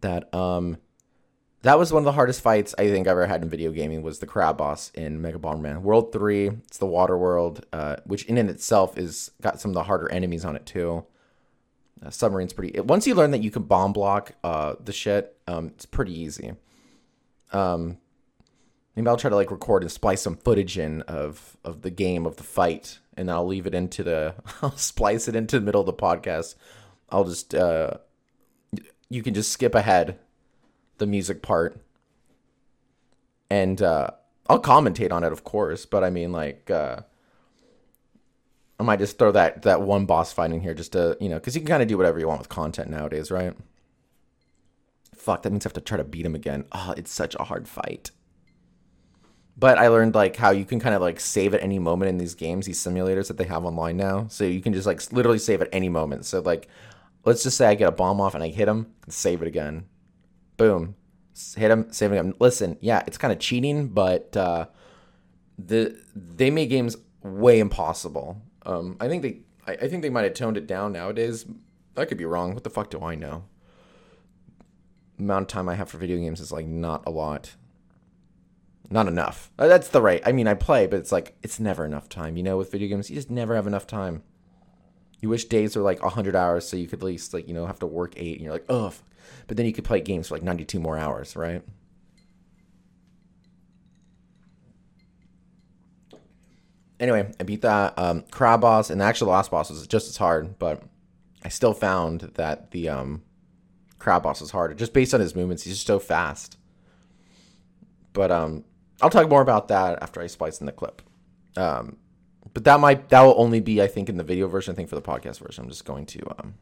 That 0.00 0.32
um, 0.34 0.78
that 1.62 1.78
was 1.78 1.92
one 1.92 2.00
of 2.00 2.04
the 2.04 2.12
hardest 2.12 2.40
fights 2.40 2.74
I 2.76 2.88
think 2.88 3.06
I 3.06 3.12
ever 3.12 3.26
had 3.26 3.42
in 3.42 3.48
video 3.48 3.70
gaming 3.70 4.02
was 4.02 4.18
the 4.18 4.26
crab 4.26 4.58
boss 4.58 4.90
in 4.94 5.22
Mega 5.22 5.38
Bomberman 5.38 5.82
World 5.82 6.12
Three. 6.12 6.48
It's 6.48 6.78
the 6.78 6.86
water 6.86 7.16
world, 7.16 7.64
uh, 7.72 7.96
which 8.04 8.24
in 8.24 8.36
and 8.36 8.50
itself 8.50 8.98
is 8.98 9.30
got 9.40 9.60
some 9.60 9.70
of 9.70 9.74
the 9.74 9.84
harder 9.84 10.10
enemies 10.10 10.44
on 10.44 10.56
it 10.56 10.66
too. 10.66 11.06
Uh, 12.04 12.10
submarine's 12.10 12.52
pretty. 12.52 12.78
Once 12.80 13.06
you 13.06 13.14
learn 13.14 13.30
that 13.30 13.42
you 13.42 13.50
can 13.50 13.62
bomb 13.62 13.92
block 13.92 14.32
uh, 14.42 14.74
the 14.82 14.92
shit, 14.92 15.36
um, 15.46 15.68
it's 15.68 15.86
pretty 15.86 16.18
easy. 16.18 16.54
Um, 17.52 17.98
maybe 18.94 19.08
I'll 19.08 19.16
try 19.16 19.30
to 19.30 19.36
like 19.36 19.50
record 19.50 19.82
and 19.82 19.90
splice 19.90 20.22
some 20.22 20.36
footage 20.36 20.78
in 20.78 21.02
of 21.02 21.56
of 21.64 21.82
the 21.82 21.90
game 21.90 22.26
of 22.26 22.36
the 22.36 22.42
fight, 22.42 22.98
and 23.16 23.30
I'll 23.30 23.46
leave 23.46 23.66
it 23.66 23.74
into 23.74 24.02
the. 24.02 24.34
I'll 24.62 24.76
splice 24.76 25.28
it 25.28 25.36
into 25.36 25.58
the 25.58 25.64
middle 25.64 25.80
of 25.80 25.86
the 25.86 25.92
podcast. 25.92 26.54
I'll 27.10 27.24
just. 27.24 27.54
Uh, 27.54 27.98
you 29.08 29.22
can 29.22 29.34
just 29.34 29.52
skip 29.52 29.74
ahead 29.74 30.18
the 30.98 31.06
music 31.06 31.42
part, 31.42 31.80
and 33.50 33.82
uh, 33.82 34.10
I'll 34.48 34.62
commentate 34.62 35.12
on 35.12 35.24
it, 35.24 35.32
of 35.32 35.44
course. 35.44 35.86
But 35.86 36.04
I 36.04 36.10
mean, 36.10 36.32
like. 36.32 36.70
Uh, 36.70 37.02
I 38.80 38.84
might 38.84 38.98
just 38.98 39.16
throw 39.16 39.30
that 39.30 39.62
that 39.62 39.82
one 39.82 40.06
boss 40.06 40.32
fight 40.32 40.50
in 40.50 40.60
here 40.60 40.74
just 40.74 40.92
to 40.92 41.16
you 41.20 41.28
know 41.28 41.36
because 41.36 41.54
you 41.54 41.60
can 41.60 41.68
kind 41.68 41.82
of 41.82 41.88
do 41.88 41.96
whatever 41.96 42.18
you 42.18 42.26
want 42.26 42.40
with 42.40 42.48
content 42.48 42.90
nowadays, 42.90 43.30
right? 43.30 43.54
Fuck, 45.14 45.42
that 45.42 45.52
means 45.52 45.64
I 45.64 45.68
have 45.68 45.74
to 45.74 45.80
try 45.80 45.98
to 45.98 46.04
beat 46.04 46.26
him 46.26 46.34
again. 46.34 46.64
Oh, 46.72 46.92
it's 46.96 47.12
such 47.12 47.36
a 47.38 47.44
hard 47.44 47.68
fight. 47.68 48.10
But 49.56 49.78
I 49.78 49.88
learned 49.88 50.14
like 50.14 50.36
how 50.36 50.50
you 50.50 50.64
can 50.64 50.80
kind 50.80 50.94
of 50.94 51.02
like 51.02 51.20
save 51.20 51.54
at 51.54 51.62
any 51.62 51.78
moment 51.78 52.08
in 52.08 52.18
these 52.18 52.34
games, 52.34 52.66
these 52.66 52.80
simulators 52.80 53.28
that 53.28 53.36
they 53.36 53.44
have 53.44 53.64
online 53.64 53.96
now. 53.96 54.26
So 54.28 54.44
you 54.44 54.60
can 54.60 54.72
just 54.72 54.86
like 54.86 55.12
literally 55.12 55.38
save 55.38 55.60
at 55.60 55.68
any 55.72 55.88
moment. 55.88 56.24
So 56.24 56.40
like, 56.40 56.68
let's 57.24 57.42
just 57.42 57.56
say 57.56 57.66
I 57.66 57.74
get 57.74 57.88
a 57.88 57.92
bomb 57.92 58.20
off 58.20 58.34
and 58.34 58.42
I 58.42 58.48
hit 58.48 58.68
him, 58.68 58.92
save 59.08 59.42
it 59.42 59.48
again. 59.48 59.84
Boom, 60.56 60.96
hit 61.56 61.70
him, 61.70 61.92
save 61.92 62.12
it 62.12 62.18
again. 62.18 62.34
Listen, 62.40 62.78
yeah, 62.80 63.02
it's 63.06 63.18
kind 63.18 63.32
of 63.32 63.38
cheating, 63.38 63.88
but 63.88 64.36
uh, 64.36 64.66
the 65.58 65.96
they 66.14 66.50
make 66.50 66.70
games 66.70 66.96
way 67.22 67.60
impossible 67.60 68.42
um, 68.66 68.96
I 69.00 69.08
think 69.08 69.22
they, 69.22 69.40
I, 69.66 69.72
I 69.72 69.88
think 69.88 70.02
they 70.02 70.10
might 70.10 70.24
have 70.24 70.34
toned 70.34 70.56
it 70.56 70.66
down 70.66 70.92
nowadays. 70.92 71.44
I 71.96 72.04
could 72.04 72.18
be 72.18 72.24
wrong. 72.24 72.54
What 72.54 72.64
the 72.64 72.70
fuck 72.70 72.90
do 72.90 73.02
I 73.02 73.14
know? 73.14 73.44
amount 75.18 75.42
of 75.42 75.48
time 75.48 75.68
I 75.68 75.76
have 75.76 75.88
for 75.88 75.98
video 75.98 76.16
games 76.16 76.40
is 76.40 76.50
like 76.50 76.66
not 76.66 77.04
a 77.06 77.10
lot. 77.10 77.54
Not 78.92 79.08
enough. 79.08 79.50
Uh, 79.58 79.68
That's 79.68 79.88
the 79.88 80.02
right. 80.02 80.20
I 80.26 80.32
mean, 80.32 80.46
I 80.46 80.54
play, 80.54 80.86
but 80.86 80.98
it's 80.98 81.10
like 81.10 81.34
it's 81.42 81.58
never 81.58 81.84
enough 81.84 82.08
time. 82.08 82.36
You 82.36 82.42
know, 82.42 82.58
with 82.58 82.70
video 82.70 82.88
games, 82.88 83.08
you 83.08 83.16
just 83.16 83.30
never 83.30 83.54
have 83.56 83.66
enough 83.66 83.86
time. 83.86 84.22
You 85.20 85.30
wish 85.30 85.46
days 85.46 85.74
were 85.74 85.82
like 85.82 86.00
hundred 86.00 86.36
hours, 86.36 86.68
so 86.68 86.76
you 86.76 86.86
could 86.86 86.98
at 86.98 87.04
least 87.04 87.32
like 87.32 87.48
you 87.48 87.54
know 87.54 87.64
have 87.66 87.78
to 87.78 87.86
work 87.86 88.12
eight, 88.16 88.34
and 88.34 88.42
you're 88.44 88.52
like, 88.52 88.66
oh, 88.68 88.92
but 89.46 89.56
then 89.56 89.64
you 89.64 89.72
could 89.72 89.84
play 89.84 90.00
games 90.00 90.28
for 90.28 90.34
like 90.34 90.42
ninety 90.42 90.66
two 90.66 90.78
more 90.78 90.98
hours, 90.98 91.36
right? 91.36 91.62
anyway, 97.00 97.28
I 97.40 97.42
beat 97.42 97.62
that 97.62 97.98
um, 97.98 98.24
crab 98.30 98.60
boss, 98.60 98.88
and 98.88 99.00
the 99.00 99.04
actual 99.04 99.28
last 99.28 99.50
boss 99.50 99.68
was 99.68 99.86
just 99.86 100.08
as 100.08 100.16
hard, 100.16 100.58
but 100.58 100.82
I 101.44 101.48
still 101.48 101.74
found 101.74 102.20
that 102.34 102.70
the 102.70 102.88
um, 102.88 103.22
crab 103.98 104.22
boss 104.22 104.40
was 104.40 104.52
harder, 104.52 104.74
just 104.74 104.92
based 104.92 105.12
on 105.12 105.20
his 105.20 105.34
movements. 105.34 105.64
He's 105.64 105.74
just 105.74 105.86
so 105.86 105.98
fast. 105.98 106.56
But 108.12 108.30
um, 108.30 108.64
I'll 109.02 109.10
talk 109.10 109.28
more 109.28 109.42
about 109.42 109.68
that 109.68 110.02
after 110.02 110.20
I 110.20 110.28
splice 110.28 110.60
in 110.60 110.66
the 110.66 110.72
clip. 110.72 111.02
Um, 111.56 111.96
but 112.54 112.64
that 112.64 112.80
might 112.80 113.08
that 113.10 113.22
will 113.22 113.34
only 113.36 113.60
be, 113.60 113.82
I 113.82 113.88
think, 113.88 114.08
in 114.08 114.16
the 114.16 114.24
video 114.24 114.48
version. 114.48 114.72
I 114.72 114.76
think 114.76 114.88
for 114.88 114.94
the 114.94 115.02
podcast 115.02 115.40
version, 115.40 115.64
I'm 115.64 115.70
just 115.70 115.84
going 115.84 116.06
to 116.06 116.20
um, 116.38 116.54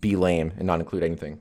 be 0.00 0.16
lame 0.16 0.52
and 0.56 0.66
not 0.66 0.80
include 0.80 1.02
anything. 1.02 1.40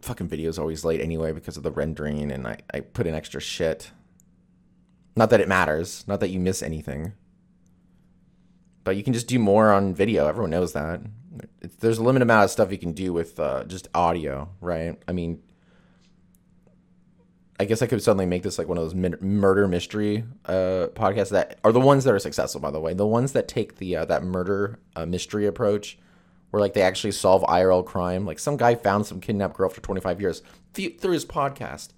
fucking 0.00 0.28
video's 0.28 0.58
always 0.58 0.84
late 0.84 1.00
anyway 1.00 1.32
because 1.32 1.56
of 1.56 1.62
the 1.62 1.70
rendering 1.70 2.32
and 2.32 2.46
I, 2.46 2.58
I 2.72 2.80
put 2.80 3.06
in 3.06 3.14
extra 3.14 3.40
shit. 3.40 3.90
Not 5.16 5.30
that 5.30 5.40
it 5.40 5.48
matters, 5.48 6.04
not 6.06 6.20
that 6.20 6.28
you 6.28 6.40
miss 6.40 6.62
anything. 6.62 7.12
But 8.84 8.96
you 8.96 9.02
can 9.02 9.12
just 9.12 9.26
do 9.26 9.38
more 9.38 9.72
on 9.72 9.94
video. 9.94 10.26
Everyone 10.26 10.50
knows 10.50 10.72
that. 10.72 11.00
There's 11.80 11.98
a 11.98 12.02
limited 12.02 12.22
amount 12.22 12.44
of 12.44 12.50
stuff 12.50 12.72
you 12.72 12.78
can 12.78 12.92
do 12.92 13.12
with 13.12 13.38
uh, 13.38 13.64
just 13.64 13.88
audio, 13.94 14.48
right? 14.60 14.96
I 15.06 15.12
mean, 15.12 15.42
I 17.60 17.64
guess 17.64 17.82
I 17.82 17.86
could 17.86 18.02
suddenly 18.02 18.26
make 18.26 18.44
this 18.44 18.58
like 18.58 18.68
one 18.68 18.78
of 18.78 18.84
those 18.84 18.94
min- 18.94 19.18
murder 19.20 19.66
mystery 19.66 20.24
uh, 20.46 20.88
podcasts 20.94 21.30
that 21.30 21.58
are 21.64 21.72
the 21.72 21.80
ones 21.80 22.04
that 22.04 22.14
are 22.14 22.18
successful, 22.18 22.60
by 22.60 22.70
the 22.70 22.80
way. 22.80 22.94
The 22.94 23.06
ones 23.06 23.32
that 23.32 23.48
take 23.48 23.76
the 23.76 23.96
uh, 23.96 24.04
that 24.04 24.22
murder 24.22 24.78
uh, 24.94 25.06
mystery 25.06 25.46
approach, 25.46 25.98
where 26.50 26.60
like 26.60 26.74
they 26.74 26.82
actually 26.82 27.10
solve 27.12 27.42
IRL 27.42 27.84
crime. 27.84 28.24
Like 28.24 28.38
some 28.38 28.56
guy 28.56 28.76
found 28.76 29.06
some 29.06 29.20
kidnapped 29.20 29.56
girl 29.56 29.68
after 29.68 29.80
25 29.80 30.20
years 30.20 30.42
th- 30.74 31.00
through 31.00 31.12
his 31.12 31.26
podcast. 31.26 31.88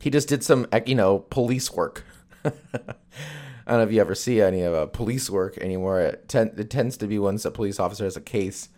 He 0.00 0.10
just 0.10 0.28
did 0.28 0.42
some 0.42 0.66
you 0.86 0.94
know 0.94 1.18
police 1.18 1.70
work. 1.70 2.04
I 2.44 2.50
don't 3.70 3.78
know 3.78 3.84
if 3.84 3.92
you 3.92 4.00
ever 4.00 4.14
see 4.14 4.40
any 4.40 4.62
of 4.62 4.74
uh, 4.74 4.86
police 4.86 5.28
work 5.30 5.56
anymore. 5.58 6.00
It, 6.00 6.28
ten- 6.28 6.54
it 6.56 6.70
tends 6.70 6.96
to 6.98 7.06
be 7.06 7.18
once 7.18 7.44
a 7.44 7.50
police 7.50 7.78
officer 7.78 8.04
has 8.04 8.16
a 8.16 8.20
case. 8.20 8.68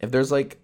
If 0.00 0.10
there's 0.10 0.30
like 0.32 0.58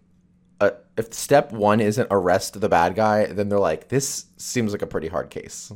uh, 0.63 0.71
if 0.97 1.13
step 1.13 1.51
one 1.51 1.81
isn't 1.81 2.07
arrest 2.09 2.61
the 2.61 2.69
bad 2.69 2.95
guy, 2.95 3.27
then 3.27 3.49
they're 3.49 3.59
like, 3.59 3.89
this 3.89 4.27
seems 4.37 4.71
like 4.71 4.83
a 4.83 4.87
pretty 4.87 5.09
hard 5.09 5.29
case. 5.29 5.73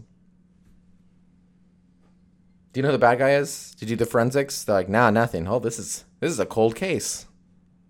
Do 2.72 2.78
you 2.78 2.82
know 2.82 2.90
who 2.90 2.92
the 2.92 2.98
bad 2.98 3.18
guy 3.18 3.32
is? 3.32 3.74
Did 3.80 3.90
you 3.90 3.96
do 3.96 4.04
the 4.04 4.10
forensics? 4.10 4.62
They're 4.62 4.76
like, 4.76 4.88
nah, 4.88 5.10
nothing. 5.10 5.48
Oh, 5.48 5.58
this 5.58 5.80
is 5.80 6.04
this 6.20 6.30
is 6.30 6.38
a 6.38 6.46
cold 6.46 6.76
case. 6.76 7.26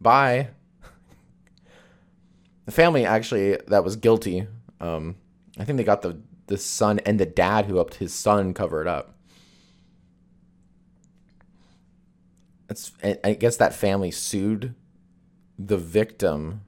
Bye. 0.01 0.49
the 2.65 2.73
family 2.73 3.05
actually 3.05 3.59
that 3.67 3.85
was 3.85 3.97
guilty. 3.97 4.47
Um, 4.81 5.17
I 5.59 5.65
think 5.65 5.77
they 5.77 5.85
got 5.85 6.01
the 6.01 6.19
the 6.47 6.57
son 6.57 7.01
and 7.01 7.21
the 7.21 7.27
dad 7.27 7.67
who 7.67 7.75
helped 7.75 7.97
his 7.97 8.15
son 8.15 8.55
cover 8.55 8.81
it 8.81 8.89
up. 8.89 9.15
It's 12.71 12.93
I 13.23 13.35
guess 13.35 13.59
that 13.59 13.75
family 13.75 14.11
sued 14.11 14.75
the 15.59 15.77
victim 15.77 16.63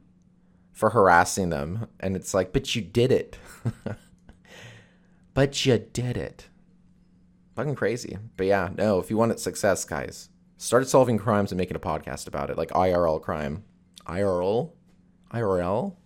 for 0.78 0.90
harassing 0.90 1.48
them. 1.48 1.88
And 1.98 2.14
it's 2.14 2.32
like, 2.32 2.52
but 2.52 2.76
you 2.76 2.82
did 2.82 3.10
it. 3.10 3.36
but 5.34 5.66
you 5.66 5.76
did 5.76 6.16
it. 6.16 6.46
Fucking 7.56 7.74
crazy. 7.74 8.16
But 8.36 8.46
yeah, 8.46 8.68
no, 8.76 9.00
if 9.00 9.10
you 9.10 9.16
wanted 9.16 9.40
success, 9.40 9.84
guys, 9.84 10.28
start 10.56 10.86
solving 10.86 11.18
crimes 11.18 11.50
and 11.50 11.58
making 11.58 11.76
a 11.76 11.80
podcast 11.80 12.28
about 12.28 12.48
it, 12.48 12.56
like 12.56 12.68
IRL 12.68 13.20
crime. 13.20 13.64
IRL? 14.06 14.70
IRL? 15.34 15.96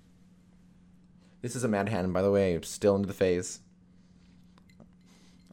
This 1.43 1.55
is 1.55 1.65
a 1.65 1.69
mad 1.69 1.85
Manhattan, 1.85 2.15
by 2.15 2.23
the 2.23 2.31
way, 2.31 2.59
still 2.63 2.97
into 2.97 3.09
the 3.09 3.13
phase. 3.13 3.61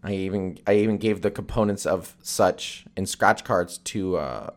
I 0.01 0.13
even 0.13 0.59
I 0.65 0.75
even 0.75 0.97
gave 0.97 1.23
the 1.23 1.31
components 1.31 1.85
of 1.85 2.15
such 2.21 2.85
in 2.95 3.05
scratch 3.05 3.43
cards 3.43 3.79
to 3.79 4.15
uh, 4.15 4.51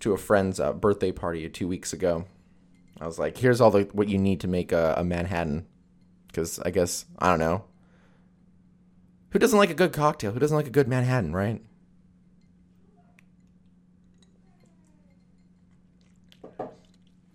to 0.00 0.12
a 0.12 0.18
friend's 0.18 0.58
uh, 0.58 0.72
birthday 0.72 1.12
party 1.12 1.48
two 1.48 1.68
weeks 1.68 1.92
ago. 1.92 2.24
I 3.00 3.06
was 3.06 3.18
like, 3.18 3.36
here's 3.38 3.60
all 3.60 3.70
the 3.70 3.88
what 3.92 4.08
you 4.08 4.18
need 4.18 4.40
to 4.40 4.48
make 4.48 4.72
a, 4.72 4.94
a 4.98 5.04
Manhattan. 5.04 5.66
Because 6.28 6.58
I 6.60 6.70
guess, 6.70 7.06
I 7.18 7.30
don't 7.30 7.38
know. 7.38 7.64
Who 9.30 9.38
doesn't 9.38 9.58
like 9.58 9.70
a 9.70 9.74
good 9.74 9.92
cocktail? 9.92 10.32
Who 10.32 10.40
doesn't 10.40 10.56
like 10.56 10.66
a 10.66 10.70
good 10.70 10.88
Manhattan, 10.88 11.32
right? 11.32 11.62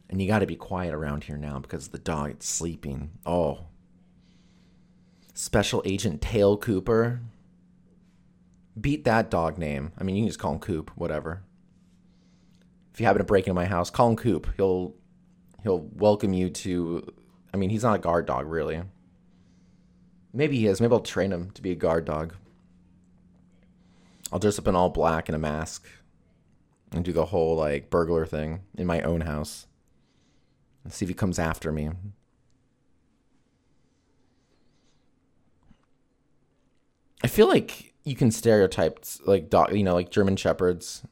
And 0.09 0.21
you 0.21 0.27
got 0.27 0.39
to 0.39 0.47
be 0.47 0.55
quiet 0.55 0.93
around 0.93 1.25
here 1.25 1.37
now 1.37 1.59
because 1.59 1.89
the 1.89 1.99
dog 1.99 2.41
sleeping. 2.41 3.11
Oh. 3.25 3.65
Special 5.33 5.83
Agent 5.85 6.21
Dale 6.21 6.57
Cooper. 6.57 7.21
Beat 8.79 9.03
that 9.03 9.29
dog 9.29 9.57
name. 9.57 9.91
I 9.97 10.03
mean, 10.03 10.15
you 10.15 10.23
can 10.23 10.29
just 10.29 10.39
call 10.39 10.53
him 10.53 10.59
Coop, 10.59 10.91
whatever. 10.95 11.43
If 12.93 12.99
you 12.99 13.05
happen 13.05 13.19
to 13.19 13.25
break 13.25 13.45
into 13.45 13.53
my 13.53 13.65
house, 13.65 13.89
call 13.89 14.09
him 14.09 14.15
Coop. 14.15 14.47
He'll 14.57 14.95
he'll 15.63 15.87
welcome 15.93 16.33
you 16.33 16.49
to. 16.49 17.13
I 17.53 17.57
mean, 17.57 17.69
he's 17.69 17.83
not 17.83 17.95
a 17.95 17.99
guard 17.99 18.25
dog, 18.25 18.47
really. 18.47 18.81
Maybe 20.33 20.57
he 20.57 20.67
is. 20.67 20.79
Maybe 20.79 20.93
I'll 20.93 20.99
train 20.99 21.31
him 21.31 21.51
to 21.51 21.61
be 21.61 21.71
a 21.71 21.75
guard 21.75 22.05
dog. 22.05 22.35
I'll 24.31 24.39
dress 24.39 24.59
up 24.59 24.67
in 24.67 24.75
all 24.75 24.89
black 24.89 25.27
and 25.27 25.35
a 25.35 25.39
mask 25.39 25.87
and 26.91 27.03
do 27.03 27.11
the 27.11 27.25
whole 27.25 27.55
like 27.55 27.89
burglar 27.89 28.25
thing 28.25 28.61
in 28.77 28.85
my 28.85 29.01
own 29.01 29.21
house 29.21 29.65
and 30.83 30.93
see 30.93 31.05
if 31.05 31.09
he 31.09 31.15
comes 31.15 31.39
after 31.39 31.71
me. 31.71 31.89
I 37.23 37.27
feel 37.27 37.47
like 37.47 37.93
you 38.03 38.15
can 38.15 38.31
stereotype 38.31 39.03
like 39.25 39.49
dog, 39.49 39.73
you 39.75 39.83
know, 39.83 39.95
like 39.95 40.09
German 40.09 40.35
shepherds. 40.35 41.03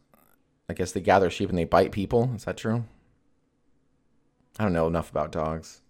I 0.69 0.73
guess 0.73 0.91
they 0.91 1.01
gather 1.01 1.29
sheep 1.29 1.49
and 1.49 1.57
they 1.57 1.65
bite 1.65 1.91
people. 1.91 2.31
Is 2.35 2.45
that 2.45 2.57
true? 2.57 2.85
I 4.59 4.63
don't 4.63 4.73
know 4.73 4.87
enough 4.87 5.11
about 5.11 5.31
dogs. 5.31 5.81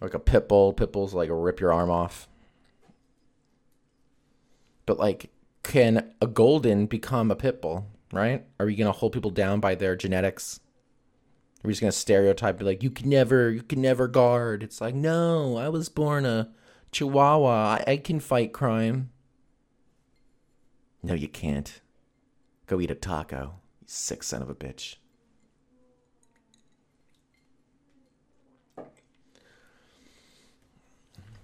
Like 0.00 0.14
a 0.14 0.18
pit 0.18 0.48
bull, 0.48 0.72
pit 0.72 0.92
bulls 0.92 1.14
like 1.14 1.30
rip 1.32 1.60
your 1.60 1.72
arm 1.72 1.90
off. 1.90 2.28
But 4.84 4.98
like, 4.98 5.30
can 5.62 6.12
a 6.20 6.26
golden 6.26 6.86
become 6.86 7.30
a 7.30 7.36
pit 7.36 7.60
bull? 7.60 7.86
Right? 8.12 8.46
Are 8.60 8.68
you 8.68 8.76
gonna 8.76 8.92
hold 8.92 9.12
people 9.12 9.30
down 9.30 9.58
by 9.58 9.74
their 9.74 9.96
genetics? 9.96 10.60
Are 11.64 11.68
you 11.68 11.72
just 11.72 11.80
gonna 11.80 11.92
stereotype, 11.92 12.58
be 12.58 12.64
like, 12.64 12.82
you 12.82 12.90
can 12.90 13.08
never, 13.08 13.50
you 13.50 13.62
can 13.62 13.80
never 13.80 14.06
guard? 14.06 14.62
It's 14.62 14.80
like, 14.80 14.94
no, 14.94 15.56
I 15.56 15.68
was 15.68 15.88
born 15.88 16.24
a 16.24 16.50
Chihuahua. 16.92 17.78
I, 17.78 17.84
I 17.92 17.96
can 17.96 18.20
fight 18.20 18.52
crime. 18.52 19.10
No, 21.02 21.14
you 21.14 21.28
can't. 21.28 21.80
Go 22.66 22.80
eat 22.80 22.90
a 22.90 22.94
taco, 22.94 23.60
you 23.80 23.86
sick 23.86 24.22
son 24.22 24.42
of 24.42 24.50
a 24.50 24.54
bitch. 24.54 24.96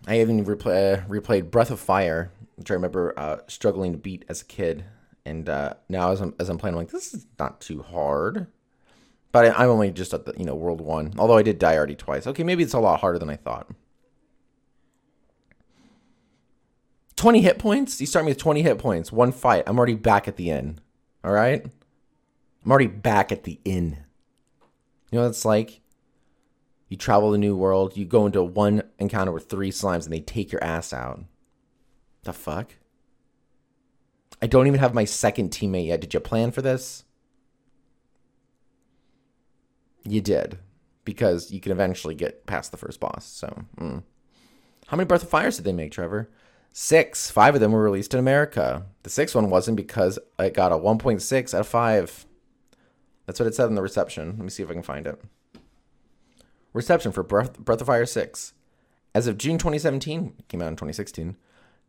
I 0.07 0.21
even 0.21 0.45
replay, 0.45 0.99
uh, 0.99 1.07
replayed 1.07 1.51
Breath 1.51 1.71
of 1.71 1.81
Fire, 1.81 2.33
which 2.57 2.71
I 2.71 2.75
remember 2.75 3.15
uh, 3.17 3.39
struggling 3.47 3.93
to 3.93 3.99
beat 3.99 4.25
as 4.29 4.43
a 4.43 4.45
kid. 4.45 4.85
And 5.25 5.49
uh, 5.49 5.75
now 5.89 6.11
as 6.11 6.21
I'm, 6.21 6.35
as 6.41 6.49
I'm 6.49 6.59
playing, 6.59 6.75
I'm 6.75 6.79
like, 6.79 6.91
this 6.91 7.15
is 7.15 7.27
not 7.39 7.61
too 7.61 7.83
hard. 7.83 8.49
But 9.31 9.57
I, 9.57 9.65
am 9.65 9.71
only 9.71 9.91
just 9.91 10.13
at 10.13 10.27
the, 10.27 10.35
you 10.37 10.45
know, 10.45 10.55
World 10.55 10.81
1. 10.81 11.15
Although 11.19 11.37
I 11.37 11.43
did 11.43 11.59
die 11.59 11.77
already 11.77 11.95
twice. 11.95 12.27
Okay, 12.27 12.43
maybe 12.43 12.63
it's 12.63 12.75
a 12.75 12.81
lot 12.81 13.01
harder 13.01 13.19
than 13.19 13.31
I 13.31 13.37
thought. 13.37 13.71
20 17.17 17.41
hit 17.41 17.59
points? 17.59 18.01
You 18.01 18.07
start 18.07 18.25
me 18.25 18.33
with 18.33 18.39
20 18.39 18.63
hit 18.63 18.79
points. 18.79 19.13
One 19.13 19.31
fight. 19.31 19.63
I'm 19.67 19.79
already 19.79 19.95
back 19.95 20.27
at 20.27 20.37
the 20.37 20.51
inn. 20.51 20.81
All 21.23 21.33
right? 21.33 21.65
I'm 22.65 22.71
already 22.71 22.89
back 22.89 23.31
at 23.31 23.45
the 23.45 23.61
inn. 23.65 23.99
You 25.11 25.19
know 25.19 25.23
what 25.23 25.31
it's 25.31 25.45
like? 25.45 25.82
You 26.93 26.99
travel 26.99 27.31
the 27.31 27.39
new 27.39 27.57
world. 27.57 27.97
You 27.97 28.05
go 28.05 28.27
into 28.27 28.43
one 28.43 28.83
encounter 28.99 29.33
with 29.33 29.49
three 29.49 29.71
slimes 29.71 30.05
and 30.05 30.13
they 30.13 30.21
take 30.21 30.53
your 30.53 30.63
ass 30.63 30.93
out. 30.93 31.25
The 32.25 32.35
fuck? 32.35 32.75
I 34.43 34.47
don't 34.47 34.67
even 34.67 34.79
have 34.79 34.93
my 34.93 35.07
second 35.07 35.53
teammate 35.53 35.87
yet. 35.87 36.03
Did 36.03 36.13
you 36.13 36.21
plan 36.21 36.51
for 36.51 36.61
this? 36.61 37.05
You 40.05 40.21
did. 40.21 40.59
Because 41.07 41.51
you 41.51 41.61
can 41.61 41.73
eventually 41.73 42.15
get 42.15 42.45
past 42.45 42.73
the 42.73 42.77
first 42.77 43.01
boss. 43.01 43.25
So, 43.25 43.65
mm. 43.81 44.03
how 44.89 44.97
many 44.99 45.07
Breath 45.07 45.23
of 45.23 45.31
Fires 45.31 45.57
did 45.57 45.65
they 45.65 45.73
make, 45.73 45.93
Trevor? 45.93 46.29
Six. 46.75 47.31
Five 47.31 47.55
of 47.55 47.63
them 47.63 47.73
were 47.73 47.83
released 47.83 48.13
in 48.13 48.21
America. 48.21 48.85
The 49.03 49.09
sixth 49.09 49.35
one 49.35 49.49
wasn't 49.49 49.79
because 49.79 50.19
it 50.39 50.53
got 50.53 50.73
a 50.73 50.77
1.6 50.77 51.55
out 51.55 51.61
of 51.61 51.67
5. 51.67 52.27
That's 53.25 53.41
what 53.41 53.47
it 53.47 53.55
said 53.55 53.71
in 53.71 53.77
the 53.77 53.83
reception. 53.83 54.35
Let 54.37 54.41
me 54.41 54.51
see 54.51 54.63
if 54.63 54.69
I 54.69 54.75
can 54.75 54.83
find 54.83 55.07
it. 55.07 55.19
Reception 56.73 57.12
for 57.12 57.23
Breath, 57.23 57.59
Breath 57.59 57.81
of 57.81 57.87
Fire 57.87 58.07
6. 58.07 58.55
As 59.14 59.26
of 59.26 59.38
June 59.38 59.59
2017, 59.59 60.35
came 60.49 60.62
out 60.62 60.69
in 60.69 60.76
2016, 60.76 61.37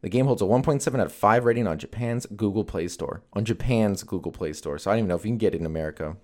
the 0.02 0.10
game 0.10 0.26
holds 0.26 0.42
a 0.42 0.46
1.7 0.46 1.00
out 1.00 1.06
of 1.06 1.14
5 1.14 1.46
rating 1.46 1.66
on 1.66 1.78
Japan's 1.78 2.26
Google 2.26 2.66
Play 2.66 2.90
Store. 2.90 3.24
On 3.32 3.46
Japan's 3.46 4.04
Google 4.04 4.34
Play 4.34 4.52
Store. 4.52 4.78
So 4.78 4.92
I 4.92 4.96
don't 4.96 5.00
even 5.00 5.08
know 5.08 5.16
if 5.16 5.24
you 5.24 5.32
can 5.32 5.38
get 5.38 5.56
it 5.56 5.62
in 5.62 5.66
America. 5.66 6.18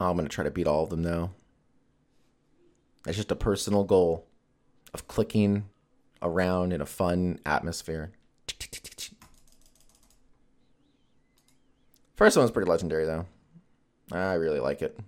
Oh, 0.00 0.08
I'm 0.08 0.16
going 0.16 0.26
to 0.26 0.34
try 0.34 0.44
to 0.44 0.50
beat 0.50 0.66
all 0.66 0.84
of 0.84 0.90
them 0.90 1.02
now. 1.02 1.32
That's 3.04 3.18
just 3.18 3.30
a 3.30 3.36
personal 3.36 3.84
goal 3.84 4.26
of 4.94 5.06
clicking 5.06 5.68
around 6.22 6.72
in 6.72 6.80
a 6.80 6.86
fun 6.86 7.40
atmosphere. 7.44 8.12
First 12.16 12.38
one's 12.38 12.50
pretty 12.50 12.70
legendary, 12.70 13.04
though. 13.04 13.26
I 14.10 14.34
really 14.34 14.60
like 14.60 14.80
it. 14.80 14.98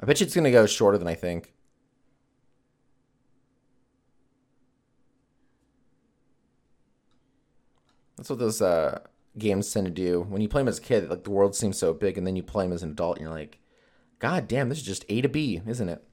I 0.00 0.06
bet 0.06 0.20
you 0.20 0.26
it's 0.26 0.34
going 0.34 0.44
to 0.44 0.50
go 0.50 0.66
shorter 0.66 0.98
than 0.98 1.08
I 1.08 1.14
think. 1.14 1.52
That's 8.16 8.30
what 8.30 8.38
those 8.38 8.60
uh, 8.60 9.00
games 9.36 9.72
tend 9.72 9.86
to 9.86 9.92
do. 9.92 10.22
When 10.22 10.40
you 10.40 10.48
play 10.48 10.60
them 10.60 10.68
as 10.68 10.78
a 10.78 10.82
kid, 10.82 11.08
like 11.08 11.24
the 11.24 11.30
world 11.30 11.54
seems 11.54 11.78
so 11.78 11.94
big, 11.94 12.18
and 12.18 12.26
then 12.26 12.36
you 12.36 12.42
play 12.42 12.64
them 12.64 12.72
as 12.72 12.82
an 12.82 12.90
adult, 12.90 13.16
and 13.16 13.24
you're 13.24 13.34
like, 13.34 13.58
God 14.18 14.48
damn, 14.48 14.68
this 14.68 14.78
is 14.78 14.84
just 14.84 15.04
A 15.08 15.20
to 15.20 15.28
B, 15.28 15.62
isn't 15.66 15.88
it? 15.88 16.04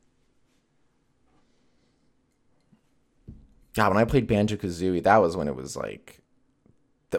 God, 3.74 3.89
when 3.89 3.98
I 3.98 4.06
played 4.06 4.27
Banjo 4.27 4.56
Kazooie, 4.56 5.04
that 5.04 5.18
was 5.18 5.36
when 5.36 5.48
it 5.48 5.56
was 5.56 5.75
like. 5.75 6.22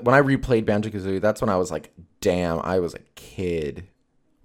When 0.01 0.15
I 0.15 0.21
replayed 0.21 0.67
Banjo 0.67 0.91
Kazooie, 0.91 1.21
that's 1.21 1.41
when 1.41 1.51
I 1.51 1.57
was 1.57 1.71
like, 1.71 1.93
damn, 2.21 2.61
I 2.61 2.81
was 2.81 2.95
a 2.95 3.01
kid 3.15 3.89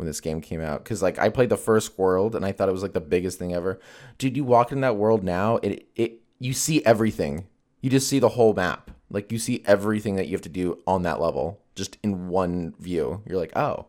when 0.01 0.08
this 0.08 0.20
game 0.20 0.41
came 0.41 0.62
out. 0.62 0.84
Because 0.84 1.03
like 1.03 1.20
I 1.20 1.29
played 1.29 1.50
the 1.50 1.58
first 1.58 1.98
world 1.98 2.36
and 2.36 2.43
I 2.43 2.51
thought 2.51 2.67
it 2.67 2.74
was 2.74 2.81
like 2.81 2.93
the 2.93 3.00
biggest 3.00 3.38
thing 3.38 3.53
ever. 3.53 3.79
Dude, 4.17 4.36
you 4.36 4.43
walk 4.43 4.72
in 4.72 4.81
that 4.81 4.98
world 4.98 5.24
now, 5.24 5.58
it 5.58 5.88
it 5.96 6.22
you 6.39 6.53
see 6.53 6.84
everything. 6.84 7.46
You 7.81 7.91
just 7.91 8.10
see 8.10 8.17
the 8.17 8.29
whole 8.29 8.55
map. 8.55 8.89
Like 9.12 9.31
you 9.31 9.38
see 9.38 9.62
everything 9.65 10.15
that 10.15 10.25
you 10.25 10.31
have 10.31 10.41
to 10.41 10.50
do 10.50 10.79
on 10.88 11.03
that 11.03 11.22
level 11.22 11.62
just 11.75 12.00
in 12.01 12.29
one 12.29 12.74
view. 12.79 13.22
You're 13.27 13.38
like, 13.38 13.55
oh. 13.55 13.86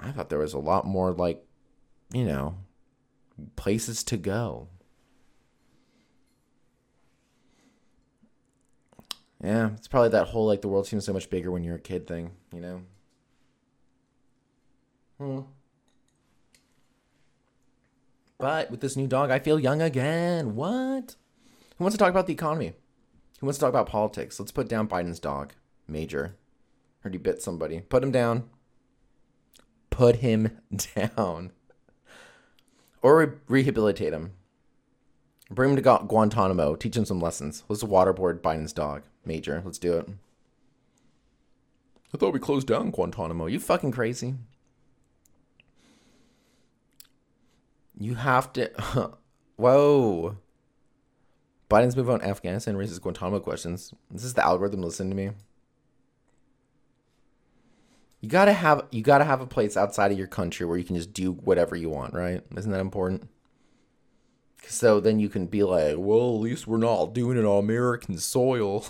I 0.00 0.10
thought 0.10 0.30
there 0.30 0.40
was 0.40 0.52
a 0.52 0.58
lot 0.58 0.84
more 0.84 1.12
like, 1.12 1.42
you 2.12 2.24
know, 2.24 2.56
places 3.54 4.02
to 4.04 4.16
go. 4.16 4.68
Yeah, 9.42 9.70
it's 9.76 9.86
probably 9.88 10.08
that 10.10 10.28
whole 10.28 10.46
like 10.46 10.60
the 10.60 10.68
world 10.68 10.88
seems 10.88 11.04
so 11.04 11.12
much 11.12 11.30
bigger 11.30 11.52
when 11.52 11.62
you're 11.62 11.76
a 11.76 11.80
kid 11.80 12.06
thing, 12.06 12.32
you 12.52 12.60
know? 12.60 12.82
Hmm. 15.18 15.40
But 18.38 18.70
with 18.70 18.80
this 18.80 18.96
new 18.96 19.06
dog, 19.06 19.30
I 19.30 19.38
feel 19.38 19.58
young 19.58 19.80
again. 19.80 20.54
What? 20.54 21.16
Who 21.78 21.84
wants 21.84 21.94
to 21.94 21.98
talk 21.98 22.10
about 22.10 22.26
the 22.26 22.34
economy? 22.34 22.74
Who 23.40 23.46
wants 23.46 23.58
to 23.58 23.62
talk 23.62 23.70
about 23.70 23.88
politics? 23.88 24.38
Let's 24.38 24.52
put 24.52 24.68
down 24.68 24.88
Biden's 24.88 25.20
dog, 25.20 25.54
Major. 25.88 26.36
Heard 27.00 27.14
he 27.14 27.18
bit 27.18 27.42
somebody. 27.42 27.80
Put 27.80 28.02
him 28.02 28.10
down. 28.12 28.44
Put 29.90 30.16
him 30.16 30.58
down. 30.94 31.52
Or 33.00 33.18
re- 33.18 33.36
rehabilitate 33.48 34.12
him. 34.12 34.32
Bring 35.50 35.70
him 35.70 35.76
to 35.76 35.82
Gu- 35.82 36.06
Guantanamo. 36.08 36.74
Teach 36.76 36.96
him 36.96 37.04
some 37.04 37.20
lessons. 37.20 37.62
Let's 37.68 37.84
waterboard 37.84 38.40
Biden's 38.40 38.72
dog, 38.72 39.02
Major. 39.24 39.62
Let's 39.64 39.78
do 39.78 39.94
it. 39.94 40.08
I 42.12 42.18
thought 42.18 42.32
we 42.34 42.40
closed 42.40 42.66
down 42.66 42.90
Guantanamo. 42.90 43.46
You 43.46 43.60
fucking 43.60 43.92
crazy. 43.92 44.34
You 47.98 48.14
have 48.14 48.52
to. 48.54 48.70
Whoa. 49.56 50.36
Biden's 51.68 51.96
move 51.96 52.10
on 52.10 52.22
Afghanistan 52.22 52.76
raises 52.76 52.98
Guantanamo 52.98 53.40
questions. 53.40 53.92
This 54.10 54.24
is 54.24 54.34
the 54.34 54.44
algorithm 54.44 54.82
listening 54.82 55.10
to 55.10 55.16
me. 55.16 55.30
You 58.20 58.28
gotta 58.28 58.52
have 58.52 58.86
you 58.90 59.02
gotta 59.02 59.24
have 59.24 59.40
a 59.40 59.46
place 59.46 59.76
outside 59.76 60.12
of 60.12 60.18
your 60.18 60.26
country 60.26 60.66
where 60.66 60.78
you 60.78 60.84
can 60.84 60.96
just 60.96 61.12
do 61.12 61.32
whatever 61.32 61.76
you 61.76 61.90
want, 61.90 62.14
right? 62.14 62.42
Isn't 62.56 62.72
that 62.72 62.80
important? 62.80 63.28
So 64.66 65.00
then 65.00 65.20
you 65.20 65.28
can 65.28 65.46
be 65.46 65.62
like, 65.62 65.94
well, 65.96 66.34
at 66.34 66.40
least 66.40 66.66
we're 66.66 66.78
not 66.78 67.14
doing 67.14 67.38
it 67.38 67.44
on 67.44 67.62
American 67.62 68.18
soil. 68.18 68.86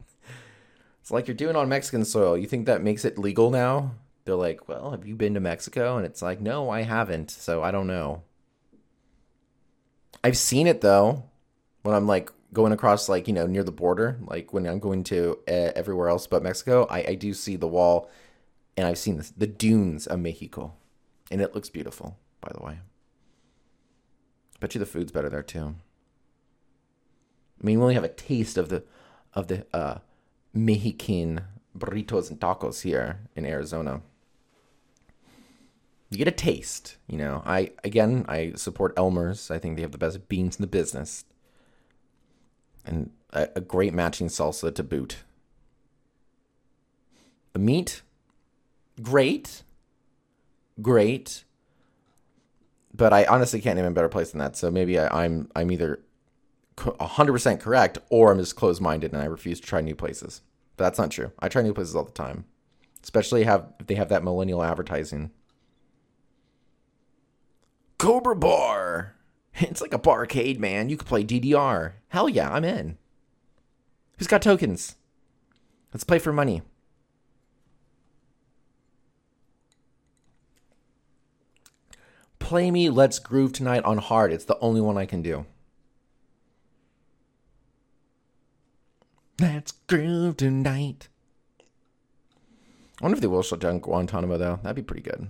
it's 1.00 1.10
like 1.10 1.26
you're 1.26 1.34
doing 1.34 1.56
on 1.56 1.68
Mexican 1.68 2.04
soil. 2.04 2.36
You 2.36 2.46
think 2.46 2.66
that 2.66 2.82
makes 2.82 3.04
it 3.04 3.18
legal 3.18 3.50
now? 3.50 3.92
They're 4.24 4.34
like, 4.34 4.68
well, 4.68 4.92
have 4.92 5.06
you 5.06 5.16
been 5.16 5.34
to 5.34 5.40
Mexico? 5.40 5.96
And 5.96 6.06
it's 6.06 6.22
like, 6.22 6.40
no, 6.40 6.70
I 6.70 6.82
haven't, 6.82 7.30
so 7.30 7.62
I 7.62 7.70
don't 7.70 7.88
know. 7.88 8.22
I've 10.22 10.36
seen 10.36 10.66
it 10.66 10.80
though 10.80 11.24
when 11.82 11.94
I'm 11.94 12.06
like 12.06 12.30
going 12.52 12.72
across 12.72 13.08
like 13.08 13.26
you 13.26 13.34
know 13.34 13.46
near 13.46 13.64
the 13.64 13.72
border, 13.72 14.18
like 14.24 14.52
when 14.52 14.66
I'm 14.66 14.78
going 14.78 15.04
to 15.04 15.38
uh, 15.48 15.72
everywhere 15.74 16.08
else 16.08 16.26
but 16.26 16.42
Mexico, 16.42 16.86
I, 16.88 17.04
I 17.08 17.14
do 17.14 17.34
see 17.34 17.56
the 17.56 17.66
wall, 17.66 18.10
and 18.76 18.86
I've 18.86 18.98
seen 18.98 19.16
this, 19.16 19.30
the 19.30 19.46
dunes 19.46 20.06
of 20.06 20.20
Mexico, 20.20 20.74
and 21.30 21.40
it 21.40 21.54
looks 21.54 21.68
beautiful. 21.68 22.16
By 22.40 22.52
the 22.54 22.64
way, 22.64 22.78
bet 24.60 24.74
you 24.74 24.78
the 24.78 24.86
food's 24.86 25.12
better 25.12 25.28
there 25.28 25.42
too. 25.42 25.74
I 27.60 27.66
mean, 27.66 27.78
we 27.78 27.82
only 27.82 27.94
have 27.94 28.04
a 28.04 28.08
taste 28.08 28.56
of 28.58 28.68
the 28.68 28.84
of 29.34 29.48
the 29.48 29.66
uh, 29.72 29.98
Mexican 30.52 31.42
burritos 31.76 32.30
and 32.30 32.38
tacos 32.38 32.82
here 32.82 33.20
in 33.34 33.46
Arizona. 33.46 34.02
You 36.12 36.18
get 36.18 36.28
a 36.28 36.30
taste, 36.30 36.98
you 37.08 37.16
know. 37.16 37.42
I 37.46 37.70
again, 37.84 38.26
I 38.28 38.52
support 38.56 38.92
Elmer's. 38.98 39.50
I 39.50 39.58
think 39.58 39.76
they 39.76 39.82
have 39.82 39.92
the 39.92 39.98
best 39.98 40.28
beans 40.28 40.56
in 40.56 40.62
the 40.62 40.66
business 40.66 41.24
and 42.84 43.10
a, 43.30 43.48
a 43.56 43.60
great 43.62 43.94
matching 43.94 44.28
salsa 44.28 44.74
to 44.74 44.82
boot. 44.82 45.24
The 47.54 47.60
meat, 47.60 48.02
great, 49.00 49.62
great, 50.82 51.44
but 52.92 53.14
I 53.14 53.24
honestly 53.24 53.62
can't 53.62 53.76
name 53.76 53.86
a 53.86 53.90
better 53.90 54.10
place 54.10 54.32
than 54.32 54.38
that. 54.40 54.54
So 54.54 54.70
maybe 54.70 54.98
I, 54.98 55.24
I'm 55.24 55.50
I'm 55.56 55.70
either 55.70 56.00
hundred 56.78 57.32
percent 57.32 57.60
correct 57.60 57.96
or 58.10 58.30
I'm 58.30 58.38
just 58.38 58.56
closed 58.56 58.82
minded 58.82 59.14
and 59.14 59.22
I 59.22 59.26
refuse 59.26 59.60
to 59.60 59.66
try 59.66 59.80
new 59.80 59.94
places. 59.94 60.42
But 60.76 60.84
that's 60.84 60.98
not 60.98 61.10
true. 61.10 61.32
I 61.38 61.48
try 61.48 61.62
new 61.62 61.72
places 61.72 61.96
all 61.96 62.04
the 62.04 62.12
time, 62.12 62.44
especially 63.02 63.44
have 63.44 63.72
if 63.80 63.86
they 63.86 63.94
have 63.94 64.10
that 64.10 64.24
millennial 64.24 64.62
advertising. 64.62 65.30
Cobra 68.02 68.34
Bar. 68.34 69.14
It's 69.54 69.80
like 69.80 69.94
a 69.94 69.98
barcade, 69.98 70.58
man. 70.58 70.88
You 70.88 70.96
could 70.96 71.06
play 71.06 71.22
DDR. 71.22 71.92
Hell 72.08 72.28
yeah, 72.28 72.50
I'm 72.50 72.64
in. 72.64 72.96
Who's 74.18 74.26
got 74.26 74.42
tokens? 74.42 74.96
Let's 75.92 76.02
play 76.02 76.18
for 76.18 76.32
money. 76.32 76.62
Play 82.40 82.72
me 82.72 82.90
Let's 82.90 83.20
Groove 83.20 83.52
tonight 83.52 83.84
on 83.84 83.98
hard. 83.98 84.32
It's 84.32 84.46
the 84.46 84.58
only 84.58 84.80
one 84.80 84.98
I 84.98 85.06
can 85.06 85.22
do. 85.22 85.46
Let's 89.38 89.72
groove 89.86 90.38
tonight. 90.38 91.08
I 93.00 93.04
wonder 93.04 93.16
if 93.16 93.20
they 93.20 93.28
will 93.28 93.42
shut 93.42 93.60
down 93.60 93.78
Guantanamo, 93.78 94.38
though. 94.38 94.58
That'd 94.62 94.76
be 94.76 94.82
pretty 94.82 95.02
good. 95.02 95.28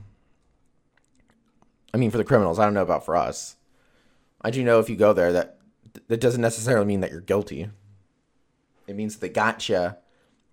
I 1.94 1.96
mean, 1.98 2.10
for 2.10 2.18
the 2.18 2.24
criminals, 2.24 2.58
I 2.58 2.64
don't 2.64 2.74
know 2.74 2.82
about 2.82 3.04
for 3.04 3.16
us. 3.16 3.56
I 4.40 4.50
do 4.50 4.64
know 4.64 4.80
if 4.80 4.88
you 4.88 4.96
go 4.96 5.12
there 5.12 5.32
that 5.32 5.58
that 6.08 6.20
doesn't 6.20 6.40
necessarily 6.40 6.86
mean 6.86 7.00
that 7.00 7.10
you're 7.10 7.20
guilty. 7.20 7.68
It 8.86 8.96
means 8.96 9.16
they 9.16 9.28
got 9.28 9.68
you, 9.68 9.94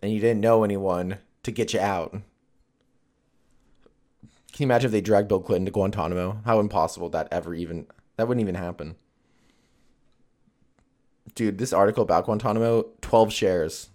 and 0.02 0.12
you 0.12 0.20
didn't 0.20 0.42
know 0.42 0.64
anyone 0.64 1.20
to 1.44 1.52
get 1.52 1.74
you 1.74 1.80
out. 1.80 2.12
Can 4.52 4.64
you 4.64 4.68
imagine 4.68 4.88
if 4.88 4.92
they 4.92 5.02
dragged 5.02 5.30
Bill 5.30 5.40
Clinton 5.40 5.66
to 5.66 5.72
Guantanamo? 5.72 6.42
How 6.46 6.60
impossible 6.60 7.10
that 7.10 7.28
ever 7.32 7.54
even 7.54 7.88
that 8.18 8.28
wouldn't 8.28 8.44
even 8.44 8.56
happen. 8.56 8.96
Dude, 11.36 11.58
this 11.58 11.72
article 11.72 12.04
about 12.04 12.26
Guantanamo, 12.26 12.88
12 13.02 13.32
shares. 13.32 13.90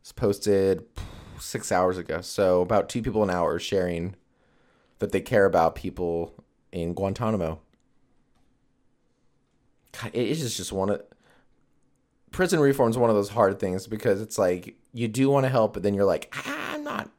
It's 0.00 0.12
posted 0.12 0.84
six 1.40 1.72
hours 1.72 1.98
ago. 1.98 2.20
So 2.20 2.60
about 2.60 2.88
two 2.88 3.02
people 3.02 3.22
an 3.22 3.30
hour 3.30 3.58
sharing 3.58 4.14
that 4.98 5.12
they 5.12 5.20
care 5.20 5.44
about 5.44 5.74
people 5.74 6.34
in 6.72 6.94
Guantanamo. 6.94 7.60
It 10.12 10.14
is 10.14 10.56
just 10.56 10.72
one 10.72 10.90
of 10.90 11.02
prison 12.30 12.60
reform 12.60 12.90
is 12.90 12.98
one 12.98 13.10
of 13.10 13.16
those 13.16 13.30
hard 13.30 13.58
things 13.58 13.86
because 13.86 14.20
it's 14.20 14.38
like 14.38 14.76
you 14.92 15.08
do 15.08 15.30
want 15.30 15.44
to 15.44 15.50
help, 15.50 15.72
but 15.74 15.82
then 15.82 15.94
you're 15.94 16.04
like, 16.04 16.32
ah, 16.36 16.74
I'm 16.74 16.84
not 16.84 17.10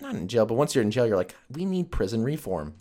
not 0.00 0.14
in 0.14 0.28
jail. 0.28 0.46
But 0.46 0.54
once 0.54 0.74
you're 0.74 0.84
in 0.84 0.90
jail, 0.90 1.06
you're 1.06 1.16
like, 1.16 1.34
we 1.50 1.64
need 1.64 1.90
prison 1.90 2.22
reform. 2.22 2.74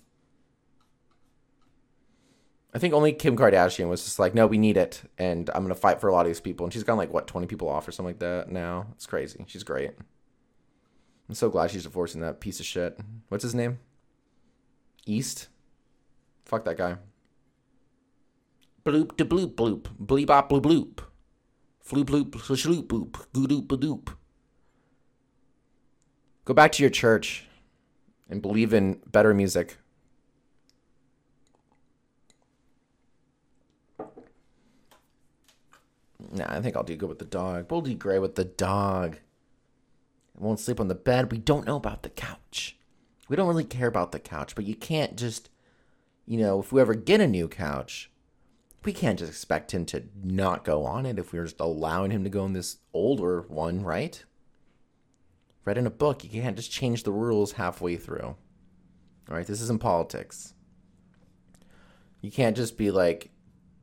I 2.73 2.79
think 2.79 2.93
only 2.93 3.13
Kim 3.13 3.35
Kardashian 3.35 3.89
was 3.89 4.03
just 4.03 4.19
like, 4.19 4.35
no, 4.35 4.45
we 4.45 4.57
need 4.57 4.77
it, 4.77 5.01
and 5.17 5.49
I'm 5.55 5.63
gonna 5.63 5.73
fight 5.73 5.99
for 5.99 6.09
a 6.09 6.13
lot 6.13 6.21
of 6.21 6.27
these 6.27 6.41
people. 6.41 6.65
And 6.65 6.73
she's 6.73 6.83
gotten 6.83 6.99
like 6.99 7.11
what 7.11 7.25
20 7.25 7.47
people 7.47 7.69
off 7.69 7.87
or 7.87 7.91
something 7.91 8.13
like 8.13 8.19
that 8.19 8.51
now. 8.51 8.87
It's 8.93 9.07
crazy. 9.07 9.43
She's 9.47 9.63
great. 9.63 9.91
I'm 11.29 11.35
so 11.35 11.49
glad 11.49 11.71
she's 11.71 11.83
divorcing 11.83 12.21
that 12.21 12.39
piece 12.39 12.59
of 12.59 12.65
shit. 12.65 12.99
What's 13.29 13.43
his 13.43 13.55
name? 13.55 13.79
East. 15.07 15.47
Fuck 16.45 16.65
that 16.65 16.77
guy. 16.77 16.97
Bloop 18.85 19.17
de 19.17 19.25
bloop 19.25 19.55
bloop. 19.55 19.87
Bleep 19.99 20.27
bop 20.27 20.49
bloop 20.49 20.61
bloop. 20.61 20.99
Floop 21.85 22.05
bloop 22.05 22.31
shloop 22.31 22.87
boop. 22.87 23.11
Goodoop 23.33 23.67
badoop. 23.67 24.13
Go 26.45 26.53
back 26.53 26.71
to 26.73 26.83
your 26.83 26.89
church 26.89 27.45
and 28.29 28.41
believe 28.41 28.73
in 28.73 29.01
better 29.11 29.33
music. 29.33 29.77
Nah, 36.31 36.45
I 36.47 36.61
think 36.61 36.75
I'll 36.75 36.83
do 36.83 36.95
good 36.95 37.09
with 37.09 37.19
the 37.19 37.25
dog. 37.25 37.67
We'll 37.69 37.81
do 37.81 37.93
great 37.95 38.19
with 38.19 38.35
the 38.35 38.45
dog. 38.45 39.17
won't 40.37 40.59
sleep 40.59 40.79
on 40.79 40.87
the 40.87 40.95
bed. 40.95 41.31
We 41.31 41.37
don't 41.37 41.65
know 41.65 41.75
about 41.75 42.03
the 42.03 42.09
couch. 42.09 42.76
We 43.27 43.35
don't 43.35 43.47
really 43.47 43.63
care 43.63 43.87
about 43.87 44.11
the 44.11 44.19
couch, 44.19 44.55
but 44.55 44.65
you 44.65 44.75
can't 44.75 45.17
just, 45.17 45.49
you 46.25 46.37
know, 46.37 46.59
if 46.59 46.71
we 46.71 46.81
ever 46.81 46.93
get 46.93 47.21
a 47.21 47.27
new 47.27 47.47
couch, 47.47 48.09
we 48.85 48.93
can't 48.93 49.19
just 49.19 49.31
expect 49.31 49.73
him 49.73 49.85
to 49.87 50.03
not 50.23 50.63
go 50.63 50.85
on 50.85 51.05
it 51.05 51.19
if 51.19 51.33
we're 51.33 51.43
just 51.43 51.59
allowing 51.59 52.11
him 52.11 52.23
to 52.23 52.29
go 52.29 52.43
on 52.43 52.53
this 52.53 52.77
older 52.93 53.41
one, 53.49 53.83
right? 53.83 54.23
Read 55.65 55.77
in 55.77 55.85
a 55.85 55.91
book, 55.91 56.23
you 56.23 56.29
can't 56.29 56.55
just 56.55 56.71
change 56.71 57.03
the 57.03 57.11
rules 57.11 57.53
halfway 57.53 57.97
through. 57.97 58.35
All 59.29 59.35
right, 59.35 59.45
this 59.45 59.61
isn't 59.61 59.81
politics. 59.81 60.53
You 62.21 62.31
can't 62.31 62.55
just 62.55 62.77
be 62.77 62.91
like 62.91 63.31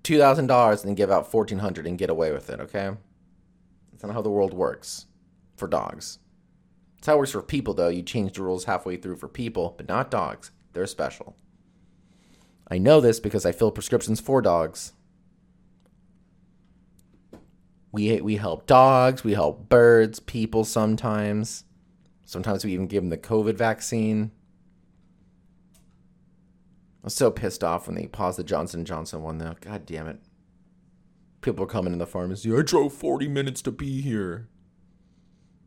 two 0.02 0.16
thousand 0.16 0.46
dollars 0.46 0.84
and 0.84 0.96
give 0.96 1.10
out 1.10 1.30
fourteen 1.30 1.58
hundred 1.58 1.86
and 1.86 1.98
get 1.98 2.08
away 2.08 2.32
with 2.32 2.48
it. 2.48 2.60
Okay, 2.60 2.90
that's 3.92 4.02
not 4.02 4.14
how 4.14 4.22
the 4.22 4.30
world 4.30 4.54
works 4.54 5.04
for 5.56 5.68
dogs. 5.68 6.18
That's 7.04 7.12
how 7.12 7.16
it 7.16 7.18
works 7.18 7.32
for 7.32 7.42
people, 7.42 7.74
though. 7.74 7.88
You 7.88 8.02
change 8.02 8.32
the 8.32 8.42
rules 8.42 8.64
halfway 8.64 8.96
through 8.96 9.16
for 9.16 9.28
people, 9.28 9.74
but 9.76 9.86
not 9.86 10.10
dogs. 10.10 10.52
They're 10.72 10.86
special. 10.86 11.36
I 12.70 12.78
know 12.78 13.02
this 13.02 13.20
because 13.20 13.44
I 13.44 13.52
fill 13.52 13.70
prescriptions 13.70 14.20
for 14.20 14.40
dogs. 14.40 14.94
We 17.92 18.18
we 18.22 18.36
help 18.36 18.64
dogs, 18.64 19.22
we 19.22 19.34
help 19.34 19.68
birds, 19.68 20.18
people 20.18 20.64
sometimes. 20.64 21.64
Sometimes 22.24 22.64
we 22.64 22.72
even 22.72 22.86
give 22.86 23.02
them 23.02 23.10
the 23.10 23.18
COVID 23.18 23.54
vaccine. 23.54 24.30
I 27.02 27.08
was 27.08 27.14
so 27.14 27.30
pissed 27.30 27.62
off 27.62 27.86
when 27.86 27.96
they 27.96 28.06
paused 28.06 28.38
the 28.38 28.44
Johnson 28.44 28.86
Johnson 28.86 29.20
one 29.20 29.36
though. 29.36 29.56
God 29.60 29.84
damn 29.84 30.06
it. 30.06 30.20
People 31.42 31.64
are 31.64 31.68
coming 31.68 31.92
in 31.92 31.98
the 31.98 32.06
pharmacy. 32.06 32.50
I 32.56 32.62
drove 32.62 32.94
40 32.94 33.28
minutes 33.28 33.60
to 33.60 33.70
be 33.70 34.00
here. 34.00 34.48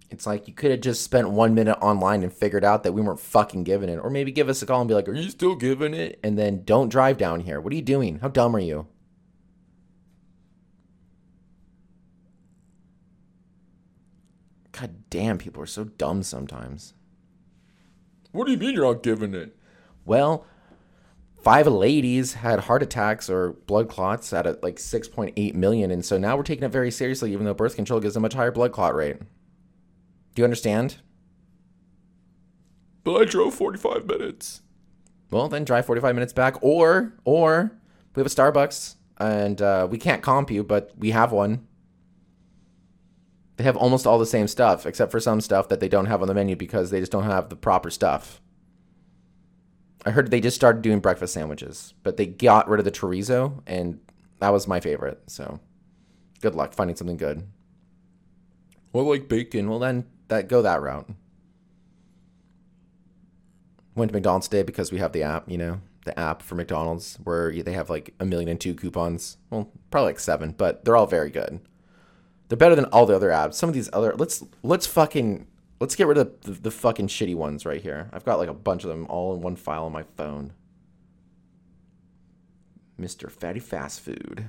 It's 0.09 0.25
like 0.25 0.47
you 0.47 0.53
could 0.53 0.71
have 0.71 0.81
just 0.81 1.03
spent 1.03 1.29
one 1.29 1.53
minute 1.53 1.77
online 1.81 2.23
and 2.23 2.31
figured 2.31 2.63
out 2.63 2.83
that 2.83 2.93
we 2.93 3.01
weren't 3.01 3.19
fucking 3.19 3.63
giving 3.63 3.89
it. 3.89 3.97
Or 3.97 4.09
maybe 4.09 4.31
give 4.31 4.47
us 4.47 4.61
a 4.61 4.65
call 4.65 4.79
and 4.79 4.87
be 4.87 4.93
like, 4.93 5.07
Are 5.09 5.13
you 5.13 5.29
still 5.29 5.55
giving 5.55 5.93
it? 5.93 6.19
And 6.23 6.37
then 6.37 6.63
don't 6.63 6.89
drive 6.89 7.17
down 7.17 7.41
here. 7.41 7.59
What 7.59 7.73
are 7.73 7.75
you 7.75 7.81
doing? 7.81 8.19
How 8.19 8.29
dumb 8.29 8.55
are 8.55 8.59
you? 8.59 8.87
God 14.71 15.09
damn, 15.09 15.37
people 15.37 15.61
are 15.61 15.67
so 15.67 15.85
dumb 15.85 16.23
sometimes. 16.23 16.93
What 18.31 18.45
do 18.45 18.51
you 18.51 18.57
mean 18.57 18.75
you're 18.75 18.85
not 18.85 19.03
giving 19.03 19.33
it? 19.33 19.57
Well, 20.05 20.45
five 21.41 21.67
ladies 21.67 22.35
had 22.35 22.61
heart 22.61 22.83
attacks 22.83 23.29
or 23.29 23.53
blood 23.53 23.89
clots 23.89 24.31
at 24.31 24.63
like 24.63 24.75
6.8 24.75 25.53
million. 25.55 25.91
And 25.91 26.05
so 26.05 26.17
now 26.17 26.37
we're 26.37 26.43
taking 26.43 26.63
it 26.63 26.71
very 26.71 26.91
seriously, 26.91 27.33
even 27.33 27.45
though 27.45 27.53
birth 27.53 27.75
control 27.75 27.99
gives 27.99 28.15
a 28.15 28.19
much 28.19 28.35
higher 28.35 28.51
blood 28.51 28.71
clot 28.71 28.95
rate. 28.95 29.17
Do 30.37 30.41
you 30.41 30.45
understand? 30.45 30.97
But 33.03 33.15
I 33.15 33.25
drove 33.25 33.55
45 33.55 34.05
minutes. 34.05 34.61
Well, 35.31 35.49
then 35.49 35.65
drive 35.65 35.87
45 35.87 36.13
minutes 36.13 36.31
back. 36.31 36.61
Or, 36.61 37.15
or 37.25 37.71
we 38.13 38.19
have 38.19 38.27
a 38.27 38.29
Starbucks 38.29 38.97
and 39.17 39.59
uh, 39.59 39.87
we 39.89 39.97
can't 39.97 40.21
comp 40.21 40.51
you, 40.51 40.63
but 40.63 40.91
we 40.95 41.09
have 41.09 41.31
one. 41.31 41.65
They 43.55 43.63
have 43.63 43.75
almost 43.77 44.05
all 44.05 44.19
the 44.19 44.27
same 44.27 44.47
stuff, 44.47 44.85
except 44.85 45.11
for 45.11 45.19
some 45.19 45.41
stuff 45.41 45.69
that 45.69 45.79
they 45.79 45.89
don't 45.89 46.05
have 46.05 46.21
on 46.21 46.27
the 46.27 46.35
menu 46.35 46.55
because 46.55 46.91
they 46.91 46.99
just 46.99 47.11
don't 47.11 47.23
have 47.23 47.49
the 47.49 47.55
proper 47.55 47.89
stuff. 47.89 48.39
I 50.05 50.11
heard 50.11 50.29
they 50.29 50.39
just 50.39 50.55
started 50.55 50.83
doing 50.83 50.99
breakfast 50.99 51.33
sandwiches, 51.33 51.95
but 52.03 52.17
they 52.17 52.27
got 52.27 52.69
rid 52.69 52.77
of 52.77 52.85
the 52.85 52.91
chorizo, 52.91 53.63
and 53.65 53.99
that 54.39 54.53
was 54.53 54.67
my 54.67 54.81
favorite. 54.81 55.19
So, 55.25 55.59
good 56.41 56.53
luck 56.53 56.75
finding 56.75 56.95
something 56.95 57.17
good. 57.17 57.47
Well, 58.93 59.05
like 59.05 59.27
bacon. 59.27 59.67
Well, 59.67 59.79
then 59.79 60.05
that 60.27 60.47
go 60.47 60.61
that 60.61 60.81
route. 60.81 61.09
Went 63.95 64.11
to 64.11 64.13
McDonald's 64.15 64.47
today 64.47 64.63
because 64.63 64.91
we 64.91 64.99
have 64.99 65.11
the 65.11 65.23
app. 65.23 65.49
You 65.49 65.57
know, 65.57 65.81
the 66.05 66.17
app 66.19 66.41
for 66.41 66.55
McDonald's 66.55 67.17
where 67.23 67.51
they 67.51 67.73
have 67.73 67.89
like 67.89 68.13
a 68.19 68.25
million 68.25 68.49
and 68.49 68.59
two 68.59 68.73
coupons. 68.73 69.37
Well, 69.49 69.69
probably 69.91 70.09
like 70.09 70.19
seven, 70.19 70.51
but 70.51 70.85
they're 70.85 70.95
all 70.97 71.07
very 71.07 71.29
good. 71.29 71.59
They're 72.47 72.57
better 72.57 72.75
than 72.75 72.85
all 72.85 73.05
the 73.05 73.15
other 73.15 73.29
apps. 73.29 73.55
Some 73.55 73.69
of 73.69 73.75
these 73.75 73.89
other 73.93 74.13
let's 74.15 74.43
let's 74.63 74.87
fucking 74.87 75.47
let's 75.79 75.95
get 75.95 76.07
rid 76.07 76.17
of 76.17 76.41
the, 76.41 76.51
the 76.51 76.71
fucking 76.71 77.07
shitty 77.07 77.35
ones 77.35 77.65
right 77.65 77.81
here. 77.81 78.09
I've 78.13 78.25
got 78.25 78.39
like 78.39 78.49
a 78.49 78.53
bunch 78.53 78.83
of 78.83 78.89
them 78.89 79.05
all 79.07 79.35
in 79.35 79.41
one 79.41 79.55
file 79.55 79.85
on 79.85 79.91
my 79.91 80.03
phone. 80.15 80.53
Mr. 82.99 83.29
Fatty 83.29 83.59
Fast 83.59 84.01
Food. 84.01 84.45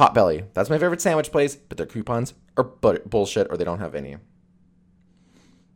Potbelly. 0.00 0.46
That's 0.54 0.70
my 0.70 0.78
favorite 0.78 1.02
sandwich 1.02 1.30
place, 1.30 1.56
but 1.56 1.76
their 1.76 1.86
coupons 1.86 2.32
are 2.56 2.64
but- 2.64 3.10
bullshit 3.10 3.48
or 3.50 3.58
they 3.58 3.64
don't 3.64 3.80
have 3.80 3.94
any. 3.94 4.16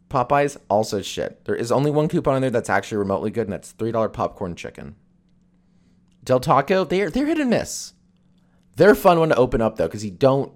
Popeyes 0.09 0.57
also 0.71 1.03
shit. 1.03 1.45
There 1.45 1.55
is 1.55 1.71
only 1.71 1.91
one 1.91 2.09
coupon 2.09 2.37
in 2.37 2.41
there 2.41 2.51
that's 2.51 2.71
actually 2.71 2.99
remotely 2.99 3.31
good, 3.31 3.49
and 3.49 3.53
that's 3.53 3.73
three 3.73 3.93
dollar 3.93 4.09
popcorn 4.09 4.55
chicken. 4.55 4.97
Del 6.23 6.41
Taco, 6.41 6.85
they're 6.85 7.11
they're 7.11 7.27
hit 7.27 7.39
and 7.39 7.51
miss. 7.51 7.93
They're 8.77 8.93
a 8.93 8.97
fun 8.97 9.19
one 9.19 9.29
to 9.29 9.37
open 9.37 9.61
up 9.61 9.77
though, 9.77 9.89
because 9.89 10.05
you 10.05 10.11
don't. 10.11 10.53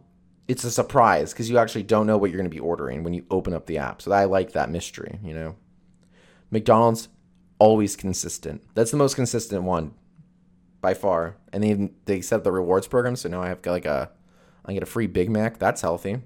It's 0.47 0.65
a 0.65 0.71
surprise 0.71 1.35
because 1.35 1.51
you 1.51 1.59
actually 1.59 1.83
don't 1.83 2.07
know 2.07 2.17
what 2.17 2.31
you're 2.31 2.39
going 2.39 2.51
to 2.51 2.55
be 2.55 2.61
ordering 2.61 3.03
when 3.03 3.13
you 3.13 3.27
open 3.31 3.53
up 3.53 3.67
the 3.67 3.77
app. 3.77 4.01
So 4.01 4.13
I 4.13 4.25
like 4.25 4.53
that 4.53 4.71
mystery. 4.71 5.19
You 5.23 5.35
know, 5.35 5.57
McDonald's 6.51 7.09
always 7.59 7.97
consistent. 7.97 8.63
That's 8.75 8.93
the 8.93 8.97
most 8.97 9.15
consistent 9.15 9.65
one 9.65 9.93
by 10.89 10.95
far. 10.95 11.37
And 11.53 11.63
they 11.63 11.91
they 12.07 12.21
set 12.23 12.37
up 12.37 12.45
the 12.45 12.53
rewards 12.53 12.87
program, 12.87 13.17
so 13.17 13.29
now 13.29 13.43
I 13.43 13.49
have 13.49 13.65
like 13.67 13.85
a 13.85 14.11
I 14.65 14.73
get 14.73 14.83
a 14.83 14.87
free 14.87 15.07
Big 15.07 15.31
Mac. 15.31 15.59
That's 15.59 15.83
healthy. 15.83 16.23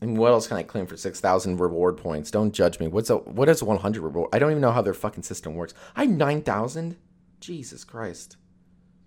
And 0.00 0.16
what 0.16 0.30
else 0.30 0.46
can 0.46 0.56
I 0.56 0.62
claim 0.62 0.86
for 0.86 0.96
six 0.96 1.20
thousand 1.20 1.58
reward 1.58 1.96
points? 1.96 2.30
Don't 2.30 2.52
judge 2.52 2.78
me. 2.78 2.86
What's 2.86 3.10
a 3.10 3.16
what 3.16 3.48
is 3.48 3.62
one 3.62 3.78
hundred 3.78 4.02
reward? 4.02 4.30
I 4.32 4.38
don't 4.38 4.52
even 4.52 4.60
know 4.60 4.70
how 4.70 4.82
their 4.82 4.94
fucking 4.94 5.24
system 5.24 5.54
works. 5.54 5.74
I 5.96 6.04
have 6.04 6.10
nine 6.10 6.42
thousand. 6.42 6.96
Jesus 7.40 7.84
Christ. 7.84 8.36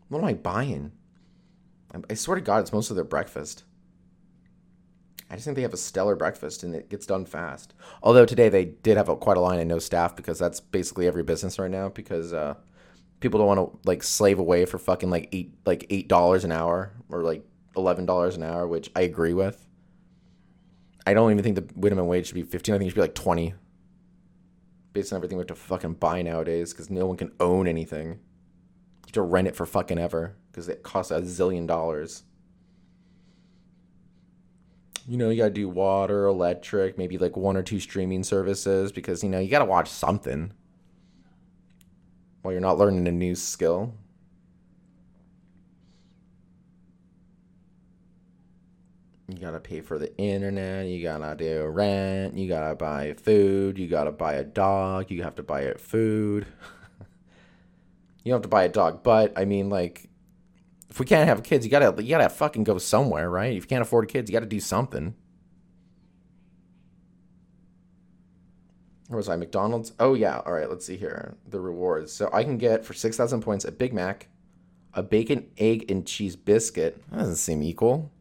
What 0.10 0.20
am 0.20 0.26
I 0.26 0.34
buying? 0.34 0.92
I 2.10 2.14
swear 2.14 2.36
to 2.36 2.42
God, 2.42 2.62
it's 2.62 2.74
most 2.74 2.90
of 2.90 2.96
their 2.96 3.06
breakfast. 3.06 3.64
I 5.32 5.36
just 5.36 5.46
think 5.46 5.56
they 5.56 5.62
have 5.62 5.74
a 5.74 5.78
stellar 5.78 6.18
breakfast 6.18 6.62
and 6.64 6.76
it 6.76 6.90
gets 6.90 7.06
done 7.06 7.26
fast. 7.26 7.74
Although 8.04 8.26
today 8.26 8.50
they 8.50 8.66
did 8.66 8.98
have 8.98 9.08
a, 9.08 9.16
quite 9.16 9.38
a 9.38 9.40
line 9.40 9.60
and 9.60 9.70
no 9.70 9.80
staff 9.80 10.14
because 10.14 10.38
that's 10.38 10.60
basically 10.60 11.08
every 11.08 11.24
business 11.24 11.58
right 11.58 11.72
now 11.72 11.88
because 11.88 12.34
uh, 12.34 12.56
people 13.22 13.40
don't 13.40 13.48
want 13.48 13.60
to 13.60 13.80
like 13.86 14.04
slave 14.04 14.40
away 14.40 14.66
for 14.66 14.78
fucking 14.78 15.10
like 15.10 15.30
eight 15.32 15.54
like 15.66 15.86
eight 15.90 16.10
dollars 16.10 16.44
an 16.44 16.52
hour 16.52 16.92
or 17.08 17.24
like 17.24 17.46
eleven 17.78 18.06
dollars 18.06 18.36
an 18.36 18.44
hour, 18.44 18.68
which 18.68 18.92
I 18.94 19.02
agree 19.02 19.34
with. 19.34 19.66
I 21.08 21.14
don't 21.14 21.32
even 21.32 21.44
think 21.44 21.56
the 21.56 21.80
minimum 21.80 22.08
wage 22.08 22.28
should 22.28 22.36
be 22.36 22.44
fifteen. 22.44 22.76
I 22.76 22.78
think 22.78 22.88
it 22.88 22.92
should 22.92 22.96
be 22.96 23.02
like 23.02 23.16
twenty. 23.16 23.54
Based 24.92 25.14
on 25.14 25.16
everything 25.16 25.38
we 25.38 25.44
have 25.44 25.48
to 25.48 25.56
fucking 25.56 25.94
buy 25.94 26.22
nowadays, 26.22 26.74
because 26.74 26.90
no 26.90 27.06
one 27.06 27.16
can 27.16 27.32
own 27.40 27.68
anything. 27.68 28.10
You 28.10 28.18
have 29.06 29.12
to 29.14 29.22
rent 29.22 29.48
it 29.48 29.56
for 29.56 29.66
fucking 29.66 29.98
ever 29.98 30.36
because 30.52 30.68
it 30.68 30.84
costs 30.84 31.10
a 31.10 31.22
zillion 31.22 31.66
dollars. 31.66 32.24
You 35.08 35.18
know, 35.18 35.30
you 35.30 35.38
gotta 35.38 35.50
do 35.50 35.68
water, 35.68 36.26
electric, 36.26 36.98
maybe 36.98 37.18
like 37.18 37.36
one 37.36 37.58
or 37.58 37.64
two 37.64 37.80
streaming 37.80 38.24
services 38.24 38.92
because 38.92 39.24
you 39.24 39.30
know 39.30 39.40
you 39.40 39.50
gotta 39.50 39.66
watch 39.66 39.90
something 39.90 40.54
while 42.42 42.52
you're 42.52 42.62
not 42.62 42.78
learning 42.78 43.08
a 43.08 43.12
new 43.12 43.36
skill. 43.36 43.94
You 49.28 49.38
gotta 49.38 49.60
pay 49.60 49.82
for 49.82 49.98
the 49.98 50.16
internet, 50.18 50.88
you 50.88 51.02
gotta 51.02 51.36
do 51.36 51.66
rent, 51.66 52.38
you 52.38 52.48
gotta 52.48 52.76
buy 52.76 53.14
food, 53.14 53.80
you 53.80 53.88
gotta 53.88 54.12
buy 54.12 54.34
a 54.34 54.44
dog, 54.44 55.10
you 55.10 55.24
have 55.24 55.36
to 55.36 55.44
buy 55.44 55.62
it 55.62 55.80
food. 55.80 56.46
you 58.24 58.32
don't 58.32 58.38
have 58.38 58.42
to 58.44 58.50
buy 58.50 58.64
a 58.66 58.70
dog, 58.70 59.04
but 59.04 59.34
I 59.38 59.46
mean 59.46 59.70
like 59.70 60.11
if 60.92 61.00
we 61.00 61.06
can't 61.06 61.28
have 61.28 61.42
kids, 61.42 61.66
you 61.66 61.72
gotta 61.72 62.04
you 62.04 62.10
gotta 62.10 62.30
fucking 62.30 62.66
go 62.66 62.78
somewhere, 62.78 63.30
right? 63.30 63.56
If 63.56 63.64
you 63.64 63.68
can't 63.68 63.82
afford 63.82 64.10
kids, 64.10 64.30
you 64.30 64.34
gotta 64.34 64.46
do 64.46 64.60
something. 64.60 65.16
Where 69.08 69.18
was 69.18 69.30
I? 69.30 69.38
McDonald's? 69.38 69.94
Oh 70.02 70.14
yeah. 70.14 70.40
All 70.46 70.52
right, 70.52 70.70
let's 70.70 70.86
see 70.86 70.98
here. 70.98 71.38
The 71.50 71.62
rewards. 71.62 72.12
So 72.12 72.30
I 72.34 72.44
can 72.44 72.58
get 72.58 72.86
for 72.86 72.94
six 72.94 73.16
thousand 73.16 73.42
points 73.42 73.64
a 73.64 73.72
Big 73.72 73.94
Mac, 73.94 74.28
a 74.94 75.02
bacon, 75.02 75.50
egg, 75.58 75.90
and 75.90 76.06
cheese 76.06 76.36
biscuit. 76.36 77.02
That 77.10 77.20
doesn't 77.20 77.38
seem 77.38 77.64
equal. 77.64 78.12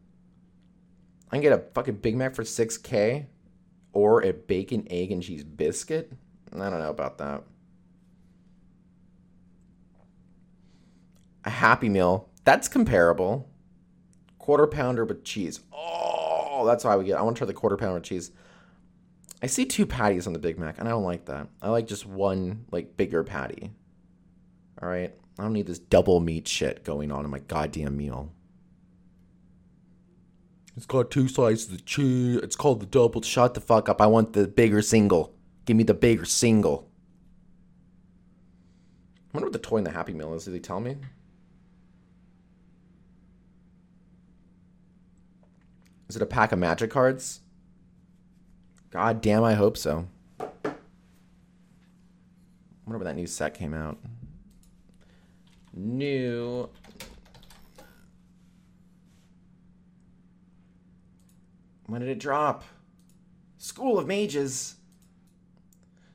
I 1.33 1.37
can 1.37 1.43
get 1.43 1.53
a 1.53 1.65
fucking 1.75 1.97
Big 1.97 2.17
Mac 2.17 2.37
for 2.37 2.45
six 2.45 2.79
K 2.79 3.27
or 3.93 4.23
a 4.23 4.33
bacon, 4.33 4.87
egg, 4.91 5.11
and 5.11 5.25
cheese 5.25 5.43
biscuit. 5.43 6.13
I 6.53 6.71
don't 6.71 6.79
know 6.79 6.91
about 6.91 7.19
that. 7.19 7.43
A 11.45 11.51
Happy 11.51 11.89
Meal. 11.89 12.30
That's 12.45 12.69
comparable. 12.69 13.49
Quarter 14.39 14.67
pounder 14.69 15.05
with 15.05 15.25
cheese. 15.25 15.61
Oh, 15.73 16.65
that's 16.67 16.85
why 16.85 16.97
we 16.97 17.05
get. 17.05 17.19
I 17.19 17.23
want 17.23 17.37
to 17.37 17.41
try 17.41 17.47
the 17.47 17.53
quarter 17.53 17.77
pounder 17.77 17.95
with 17.95 18.05
cheese. 18.05 18.33
I 19.43 19.47
see 19.47 19.65
two 19.65 19.87
patties 19.87 20.27
on 20.27 20.33
the 20.33 20.39
Big 20.39 20.59
Mac, 20.59 20.79
and 20.79 20.87
I 20.87 20.91
don't 20.91 21.05
like 21.05 21.27
that. 21.27 21.49
I 21.63 21.71
like 21.71 21.87
just 21.87 22.07
one, 22.07 22.67
like, 22.71 22.97
bigger 22.97 23.25
patty. 23.25 23.71
All 24.83 24.89
right? 24.89 25.15
I 25.39 25.43
don't 25.43 25.55
need 25.55 25.67
this 25.67 25.79
double 25.79 26.21
meat 26.21 26.47
shit 26.47 26.85
going 26.85 27.11
on 27.11 27.25
in 27.25 27.31
my 27.31 27.39
goddamn 27.39 27.97
meal. 27.97 28.33
It's 30.77 30.87
got 30.87 31.11
two 31.11 31.29
slices 31.29 31.67
of 31.67 31.79
the 31.79 31.83
cheese. 31.83 32.37
It's 32.43 32.57
called 32.57 32.81
the 32.81 32.87
double. 32.87 33.23
Shut 33.23 33.55
the 33.55 33.61
fuck 33.61 33.89
up. 33.89 34.01
I 34.01 34.07
want 34.07 34.35
the 34.35 34.47
bigger 34.47 34.83
single. 34.83 35.35
Give 35.65 35.77
me 35.77 35.85
the 35.85 35.95
bigger 35.95 36.25
single. 36.25 36.91
I 39.33 39.39
wonder 39.39 39.47
what 39.47 39.53
the 39.53 39.59
toy 39.59 39.79
in 39.79 39.85
the 39.85 39.91
Happy 39.91 40.13
Meal 40.13 40.35
is. 40.35 40.45
Did 40.45 40.55
they 40.55 40.59
tell 40.59 40.81
me? 40.81 40.97
Is 46.11 46.17
it 46.17 46.23
a 46.23 46.27
pack 46.27 46.51
of 46.51 46.59
magic 46.59 46.91
cards? 46.91 47.39
God 48.91 49.21
damn, 49.21 49.45
I 49.45 49.55
hope 49.55 49.77
so. 49.77 50.09
I 50.41 50.73
wonder 52.85 52.99
when 52.99 53.05
that 53.05 53.15
new 53.15 53.29
set 53.29 53.55
came 53.55 53.73
out. 53.73 53.97
New. 55.73 56.69
When 61.87 62.01
did 62.01 62.11
it 62.11 62.19
drop? 62.19 62.65
School 63.59 63.97
of 63.97 64.09
Mages. 64.09 64.79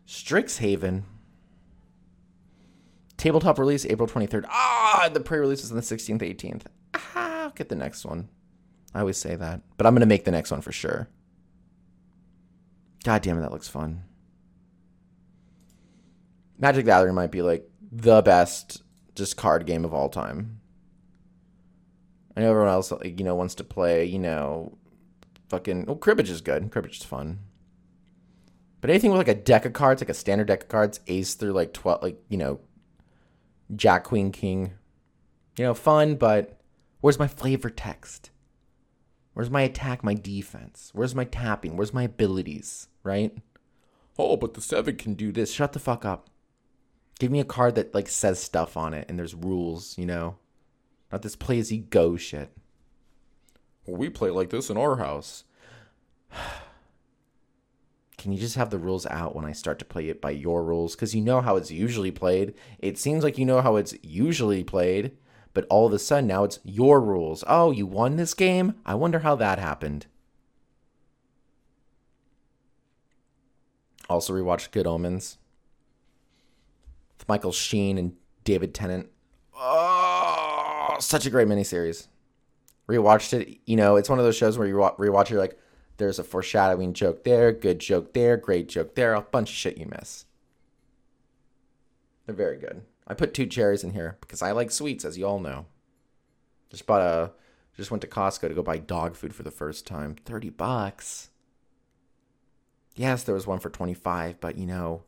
Strixhaven. 0.05 1.03
Tabletop 3.15 3.58
release 3.58 3.86
April 3.86 4.10
23rd. 4.10 4.43
Ah, 4.49 5.10
the 5.13 5.21
pre 5.21 5.39
release 5.39 5.63
is 5.63 5.71
on 5.71 5.77
the 5.77 5.81
16th, 5.81 6.19
18th. 6.19 6.63
Ah, 6.93 7.43
I'll 7.43 7.51
get 7.51 7.69
the 7.69 7.75
next 7.75 8.03
one. 8.03 8.27
I 8.95 9.01
always 9.01 9.17
say 9.17 9.36
that. 9.36 9.62
But 9.75 9.86
I'm 9.86 9.95
to 9.97 10.05
make 10.05 10.23
the 10.23 10.31
next 10.31 10.51
one 10.51 10.62
for 10.62 10.71
sure. 10.71 11.10
God 13.03 13.21
damn 13.21 13.38
it, 13.38 13.41
that 13.41 13.51
looks 13.51 13.67
fun. 13.67 14.03
Magic 16.58 16.86
the 16.86 16.89
Gathering 16.89 17.13
might 17.13 17.31
be 17.31 17.41
like 17.41 17.69
the 17.91 18.21
best 18.21 18.81
just 19.13 19.36
card 19.36 19.65
game 19.65 19.84
of 19.84 19.93
all 19.93 20.08
time. 20.08 20.62
I 22.36 22.41
know 22.41 22.49
everyone 22.49 22.69
else, 22.69 22.93
you 23.03 23.25
know, 23.25 23.36
wants 23.36 23.55
to 23.55 23.65
play, 23.65 24.05
you 24.05 24.17
know, 24.17 24.77
fucking. 25.49 25.86
Oh, 25.89 25.95
cribbage 25.95 26.29
is 26.29 26.39
good. 26.39 26.71
Cribbage 26.71 26.99
is 26.99 27.05
fun. 27.05 27.39
But 28.79 28.89
anything 28.89 29.12
with 29.12 29.17
like 29.17 29.27
a 29.27 29.36
deck 29.36 29.65
of 29.65 29.73
cards, 29.73 30.01
like 30.01 30.10
a 30.10 30.13
standard 30.13 30.47
deck 30.47 30.63
of 30.63 30.69
cards, 30.69 31.01
ace 31.08 31.34
through 31.34 31.53
like 31.53 31.73
12, 31.73 32.01
like, 32.01 32.21
you 32.29 32.38
know, 32.38 32.62
Jack, 33.75 34.05
Queen, 34.05 34.31
King. 34.31 34.73
You 35.58 35.65
know, 35.65 35.73
fun, 35.73 36.15
but 36.15 36.60
where's 37.01 37.19
my 37.19 37.27
flavor 37.27 37.69
text? 37.69 38.29
Where's 39.36 39.50
my 39.50 39.62
attack, 39.63 40.02
my 40.02 40.13
defense? 40.13 40.91
Where's 40.93 41.13
my 41.13 41.26
tapping? 41.26 41.76
Where's 41.76 41.93
my 41.93 42.04
abilities, 42.04 42.88
right? 43.04 43.38
Oh, 44.17 44.38
but 44.38 44.54
the 44.54 44.62
seven 44.62 44.95
can 44.95 45.13
Do 45.13 45.34
this. 45.34 45.52
Shut 45.52 45.74
the 45.74 45.80
fuck 45.80 46.06
up. 46.06 46.30
Give 47.19 47.30
me 47.30 47.41
a 47.41 47.45
card 47.45 47.76
that 47.76 47.93
like 47.93 48.08
says 48.08 48.39
stuff 48.39 48.78
on 48.78 48.93
it 48.93 49.10
and 49.10 49.19
there's 49.19 49.36
rules, 49.36 49.98
you 49.98 50.06
know? 50.06 50.38
Not 51.12 51.21
this 51.21 51.36
play 51.36 51.60
as 51.60 51.69
you 51.69 51.82
go 51.82 52.15
shit. 52.15 52.50
Well, 53.86 53.98
we 53.98 54.10
play 54.10 54.30
like 54.30 54.52
this 54.52 54.69
in 54.69 54.78
our 54.78 54.95
house. 54.95 55.43
Can 58.17 58.32
you 58.32 58.39
just 58.39 58.56
have 58.56 58.69
the 58.69 58.80
rules 58.80 59.06
out 59.08 59.36
when 59.36 59.43
I 59.43 59.52
start 59.52 59.80
to 59.80 59.86
play 59.86 60.08
it 60.08 60.21
by 60.21 60.32
your 60.32 60.63
rules? 60.63 60.95
Because 60.95 61.13
you 61.13 61.21
know 61.21 61.41
how 61.41 61.58
it's 61.58 61.71
usually 61.71 62.10
played. 62.10 62.54
It 62.80 62.98
seems 62.98 63.21
like 63.21 63.38
you 63.38 63.45
know 63.45 63.60
how 63.60 63.76
it's 63.76 63.95
usually 64.02 64.63
played, 64.63 65.17
but 65.55 65.65
all 65.69 65.87
of 65.87 65.93
a 65.93 65.97
sudden 65.97 66.27
now 66.27 66.43
it's 66.43 66.59
your 66.63 67.01
rules. 67.01 67.43
Oh, 67.47 67.71
you 67.71 67.87
won 67.87 68.17
this 68.17 68.35
game? 68.35 68.75
I 68.85 68.93
wonder 68.93 69.19
how 69.19 69.35
that 69.37 69.57
happened. 69.57 70.05
Also 74.07 74.33
rewatched 74.33 74.71
Good 74.71 74.85
Omens. 74.85 75.37
With 77.17 77.27
Michael 77.29 77.53
Sheen 77.53 77.97
and 77.97 78.13
David 78.43 78.75
Tennant. 78.75 79.07
Oh, 79.57 80.97
such 80.99 81.25
a 81.25 81.29
great 81.29 81.47
miniseries. 81.47 82.07
Rewatched 82.89 83.33
it. 83.33 83.59
You 83.65 83.77
know, 83.77 83.95
it's 83.95 84.09
one 84.09 84.19
of 84.19 84.25
those 84.25 84.35
shows 84.35 84.57
where 84.57 84.67
you 84.67 84.75
rewatch 84.75 85.23
it, 85.23 85.29
you're 85.31 85.39
like, 85.39 85.57
there's 85.97 86.19
a 86.19 86.23
foreshadowing 86.23 86.93
joke 86.93 87.23
there, 87.23 87.53
good 87.53 87.79
joke 87.79 88.13
there, 88.13 88.35
great 88.35 88.67
joke 88.67 88.95
there, 88.95 89.13
a 89.13 89.21
bunch 89.21 89.49
of 89.49 89.55
shit 89.55 89.77
you 89.77 89.85
miss. 89.85 90.25
They're 92.25 92.35
very 92.35 92.57
good. 92.57 92.81
I 93.07 93.13
put 93.13 93.33
two 93.33 93.45
cherries 93.45 93.83
in 93.83 93.91
here 93.91 94.17
because 94.21 94.41
I 94.41 94.51
like 94.51 94.71
sweets, 94.71 95.05
as 95.05 95.17
you 95.17 95.25
all 95.25 95.39
know. 95.39 95.65
Just 96.69 96.87
bought 96.87 97.01
a, 97.01 97.31
just 97.77 97.91
went 97.91 98.01
to 98.01 98.07
Costco 98.07 98.47
to 98.47 98.53
go 98.53 98.63
buy 98.63 98.77
dog 98.77 99.15
food 99.15 99.35
for 99.35 99.43
the 99.43 99.51
first 99.51 99.85
time. 99.85 100.15
30 100.25 100.49
bucks. 100.49 101.29
Yes, 102.95 103.23
there 103.23 103.35
was 103.35 103.45
one 103.45 103.59
for 103.59 103.69
25, 103.69 104.39
but 104.39 104.57
you 104.57 104.65
know, 104.65 105.03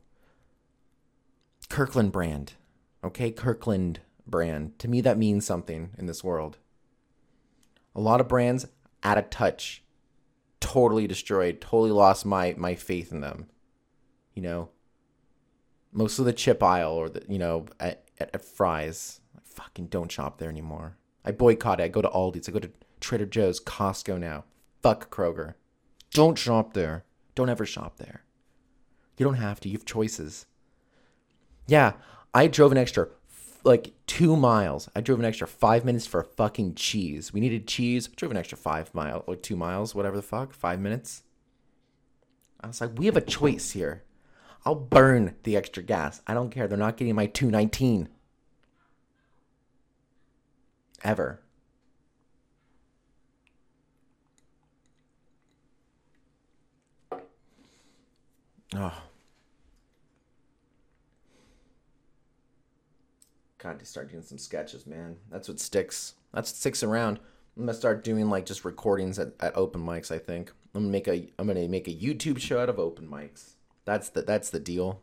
Kirkland 1.68 2.12
brand. 2.12 2.54
Okay, 3.02 3.30
Kirkland 3.30 4.00
brand. 4.26 4.78
To 4.78 4.88
me, 4.88 5.00
that 5.00 5.18
means 5.18 5.46
something 5.46 5.90
in 5.98 6.06
this 6.06 6.22
world. 6.22 6.58
A 7.94 8.00
lot 8.00 8.20
of 8.20 8.28
brands 8.28 8.66
out 9.02 9.18
of 9.18 9.30
touch 9.30 9.82
totally 10.60 11.06
destroyed, 11.06 11.60
totally 11.60 11.90
lost 11.90 12.26
my 12.26 12.54
my 12.56 12.74
faith 12.74 13.12
in 13.12 13.20
them. 13.20 13.48
You 14.34 14.42
know, 14.42 14.68
most 15.92 16.18
of 16.18 16.24
the 16.24 16.32
chip 16.32 16.62
aisle 16.62 16.92
or 16.92 17.08
the 17.08 17.22
you 17.28 17.38
know 17.38 17.66
at, 17.80 18.04
at, 18.18 18.30
at 18.34 18.44
Fry's, 18.44 19.20
I 19.36 19.40
fucking 19.44 19.86
don't 19.86 20.12
shop 20.12 20.38
there 20.38 20.50
anymore. 20.50 20.96
I 21.24 21.32
boycott 21.32 21.80
it. 21.80 21.84
I 21.84 21.88
go 21.88 22.02
to 22.02 22.08
Aldi's. 22.08 22.48
I 22.48 22.52
go 22.52 22.58
to 22.58 22.70
Trader 23.00 23.26
Joe's, 23.26 23.60
Costco 23.60 24.18
now. 24.18 24.44
Fuck 24.82 25.10
Kroger. 25.10 25.54
Don't 26.12 26.38
shop 26.38 26.72
there. 26.72 27.04
Don't 27.34 27.48
ever 27.48 27.66
shop 27.66 27.98
there. 27.98 28.22
You 29.16 29.24
don't 29.24 29.34
have 29.34 29.60
to. 29.60 29.68
You 29.68 29.76
have 29.76 29.84
choices. 29.84 30.46
Yeah, 31.66 31.94
I 32.32 32.46
drove 32.46 32.72
an 32.72 32.78
extra 32.78 33.08
like 33.64 33.92
two 34.06 34.36
miles. 34.36 34.88
I 34.94 35.00
drove 35.00 35.18
an 35.18 35.24
extra 35.24 35.46
five 35.46 35.84
minutes 35.84 36.06
for 36.06 36.20
a 36.20 36.24
fucking 36.24 36.74
cheese. 36.74 37.32
We 37.32 37.40
needed 37.40 37.66
cheese. 37.66 38.08
I 38.08 38.14
drove 38.16 38.30
an 38.30 38.36
extra 38.38 38.56
five 38.56 38.94
mile 38.94 39.24
or 39.26 39.36
two 39.36 39.56
miles, 39.56 39.94
whatever 39.94 40.16
the 40.16 40.22
fuck, 40.22 40.52
five 40.52 40.80
minutes. 40.80 41.22
I 42.60 42.68
was 42.68 42.80
like, 42.80 42.98
we 42.98 43.06
have 43.06 43.16
a 43.16 43.20
choice 43.20 43.72
here. 43.72 44.02
I'll 44.64 44.74
burn 44.74 45.34
the 45.44 45.56
extra 45.56 45.82
gas. 45.82 46.20
I 46.26 46.34
don't 46.34 46.50
care. 46.50 46.68
They're 46.68 46.76
not 46.76 46.96
getting 46.96 47.14
my 47.14 47.26
two 47.26 47.50
nineteen. 47.50 48.08
Ever. 51.02 51.40
Oh. 58.74 59.02
God, 63.56 63.80
to 63.80 63.86
start 63.86 64.10
doing 64.10 64.22
some 64.22 64.38
sketches, 64.38 64.86
man. 64.86 65.16
That's 65.30 65.48
what 65.48 65.58
sticks. 65.58 66.14
That's 66.32 66.50
what 66.50 66.56
sticks 66.56 66.82
around. 66.82 67.18
I'm 67.56 67.62
gonna 67.62 67.74
start 67.74 68.04
doing 68.04 68.30
like 68.30 68.46
just 68.46 68.64
recordings 68.64 69.18
at, 69.18 69.32
at 69.40 69.56
open 69.56 69.84
mics. 69.84 70.12
I 70.12 70.18
think 70.18 70.52
I'm 70.74 70.82
gonna 70.82 70.92
make 70.92 71.08
a 71.08 71.28
I'm 71.38 71.46
gonna 71.46 71.66
make 71.66 71.88
a 71.88 71.94
YouTube 71.94 72.38
show 72.38 72.60
out 72.60 72.68
of 72.68 72.78
open 72.78 73.08
mics. 73.08 73.54
That's 73.88 74.10
the 74.10 74.20
that's 74.20 74.50
the 74.50 74.60
deal. 74.60 75.00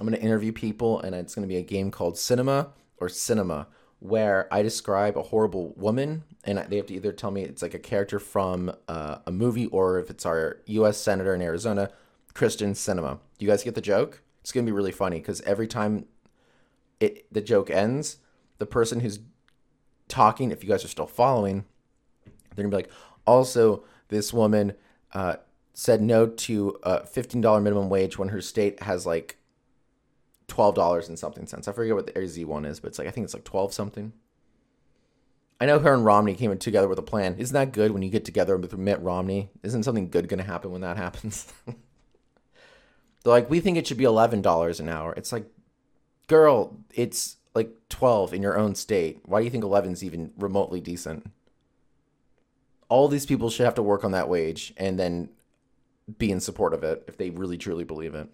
I'm 0.00 0.06
gonna 0.06 0.16
interview 0.16 0.50
people, 0.50 0.98
and 0.98 1.14
it's 1.14 1.34
gonna 1.34 1.46
be 1.46 1.56
a 1.56 1.62
game 1.62 1.90
called 1.90 2.16
Cinema 2.16 2.70
or 2.96 3.08
Sinema, 3.08 3.66
where 3.98 4.48
I 4.50 4.62
describe 4.62 5.18
a 5.18 5.22
horrible 5.22 5.74
woman, 5.76 6.24
and 6.44 6.58
they 6.70 6.76
have 6.76 6.86
to 6.86 6.94
either 6.94 7.12
tell 7.12 7.30
me 7.30 7.42
it's 7.42 7.60
like 7.60 7.74
a 7.74 7.78
character 7.78 8.18
from 8.18 8.72
uh, 8.88 9.18
a 9.26 9.30
movie 9.30 9.66
or 9.66 9.98
if 9.98 10.08
it's 10.08 10.24
our 10.24 10.62
U.S. 10.64 10.96
senator 10.96 11.34
in 11.34 11.42
Arizona, 11.42 11.90
Kyrsten 12.32 12.70
Sinema. 12.70 13.18
You 13.38 13.46
guys 13.46 13.62
get 13.62 13.74
the 13.74 13.82
joke? 13.82 14.22
It's 14.40 14.50
gonna 14.50 14.64
be 14.64 14.72
really 14.72 14.90
funny 14.90 15.18
because 15.18 15.42
every 15.42 15.66
time 15.66 16.06
it 16.98 17.30
the 17.30 17.42
joke 17.42 17.68
ends, 17.68 18.16
the 18.56 18.64
person 18.64 19.00
who's 19.00 19.18
talking, 20.08 20.50
if 20.50 20.64
you 20.64 20.70
guys 20.70 20.82
are 20.82 20.88
still 20.88 21.06
following, 21.06 21.66
they're 22.24 22.64
gonna 22.64 22.70
be 22.70 22.76
like, 22.76 22.90
also 23.26 23.84
this 24.08 24.32
woman 24.32 24.72
uh, 25.12 25.36
said 25.78 26.02
no 26.02 26.26
to 26.26 26.76
a 26.82 27.06
fifteen 27.06 27.40
dollar 27.40 27.60
minimum 27.60 27.88
wage 27.88 28.18
when 28.18 28.30
her 28.30 28.40
state 28.40 28.82
has 28.82 29.06
like 29.06 29.36
twelve 30.48 30.74
dollars 30.74 31.08
and 31.08 31.16
something 31.16 31.46
cents. 31.46 31.68
I 31.68 31.72
forget 31.72 31.94
what 31.94 32.06
the 32.06 32.18
AZ 32.18 32.36
one 32.44 32.64
is, 32.64 32.80
but 32.80 32.88
it's 32.88 32.98
like 32.98 33.06
I 33.06 33.12
think 33.12 33.24
it's 33.26 33.32
like 33.32 33.44
twelve 33.44 33.72
something. 33.72 34.12
I 35.60 35.66
know 35.66 35.78
her 35.78 35.94
and 35.94 36.04
Romney 36.04 36.34
came 36.34 36.56
together 36.58 36.88
with 36.88 36.98
a 36.98 37.02
plan. 37.02 37.36
Isn't 37.38 37.54
that 37.54 37.70
good 37.70 37.92
when 37.92 38.02
you 38.02 38.10
get 38.10 38.24
together 38.24 38.56
with 38.56 38.76
Mitt 38.76 39.00
Romney? 39.00 39.50
Isn't 39.62 39.84
something 39.84 40.08
good 40.08 40.28
going 40.28 40.38
to 40.38 40.44
happen 40.44 40.72
when 40.72 40.80
that 40.80 40.96
happens? 40.96 41.52
They're 41.66 41.74
like, 43.24 43.48
we 43.48 43.60
think 43.60 43.76
it 43.76 43.86
should 43.86 43.98
be 43.98 44.04
eleven 44.04 44.42
dollars 44.42 44.80
an 44.80 44.88
hour. 44.88 45.14
It's 45.16 45.30
like, 45.30 45.46
girl, 46.26 46.76
it's 46.92 47.36
like 47.54 47.70
12 47.88 48.34
in 48.34 48.42
your 48.42 48.58
own 48.58 48.74
state. 48.74 49.20
Why 49.26 49.38
do 49.38 49.44
you 49.44 49.50
think 49.50 49.64
11 49.64 49.92
is 49.92 50.02
even 50.02 50.32
remotely 50.36 50.80
decent? 50.80 51.30
All 52.88 53.06
these 53.06 53.26
people 53.26 53.48
should 53.48 53.64
have 53.64 53.74
to 53.74 53.82
work 53.82 54.04
on 54.04 54.10
that 54.12 54.28
wage 54.28 54.72
and 54.76 54.98
then 54.98 55.28
be 56.16 56.30
in 56.30 56.40
support 56.40 56.72
of 56.72 56.84
it 56.84 57.04
if 57.06 57.16
they 57.16 57.30
really 57.30 57.58
truly 57.58 57.84
believe 57.84 58.14
it. 58.14 58.28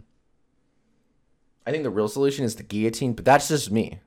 I 1.67 1.71
think 1.71 1.83
the 1.83 1.91
real 1.91 2.09
solution 2.09 2.45
is 2.45 2.57
the 2.57 2.63
guillotine, 2.63 3.15
but 3.15 3.25
that's 3.25 3.49
just 3.49 3.71
me. 3.71 4.01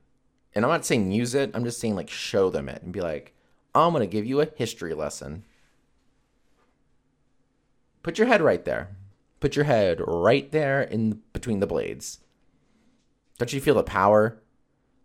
And 0.54 0.64
I'm 0.64 0.72
not 0.72 0.86
saying 0.86 1.12
use 1.12 1.36
it, 1.36 1.52
I'm 1.54 1.64
just 1.64 1.80
saying 1.80 1.96
like 1.96 2.10
show 2.10 2.50
them 2.50 2.70
it 2.70 2.82
and 2.84 2.94
be 2.94 3.02
like, 3.02 3.34
I'm 3.76 3.92
going 3.92 4.02
to 4.02 4.12
give 4.12 4.26
you 4.26 4.42
a 4.42 4.50
history 4.56 4.94
lesson. 4.94 5.44
Put 8.04 8.18
your 8.18 8.28
head 8.28 8.42
right 8.42 8.64
there. 8.64 8.96
Put 9.40 9.56
your 9.56 9.66
head 9.66 10.02
right 10.06 10.52
there 10.52 10.82
in 10.82 11.22
between 11.34 11.60
the 11.60 11.68
blades. 11.68 12.20
Don't 13.38 13.54
you 13.54 13.62
feel 13.62 13.76
the 13.76 13.84
power? 13.84 14.42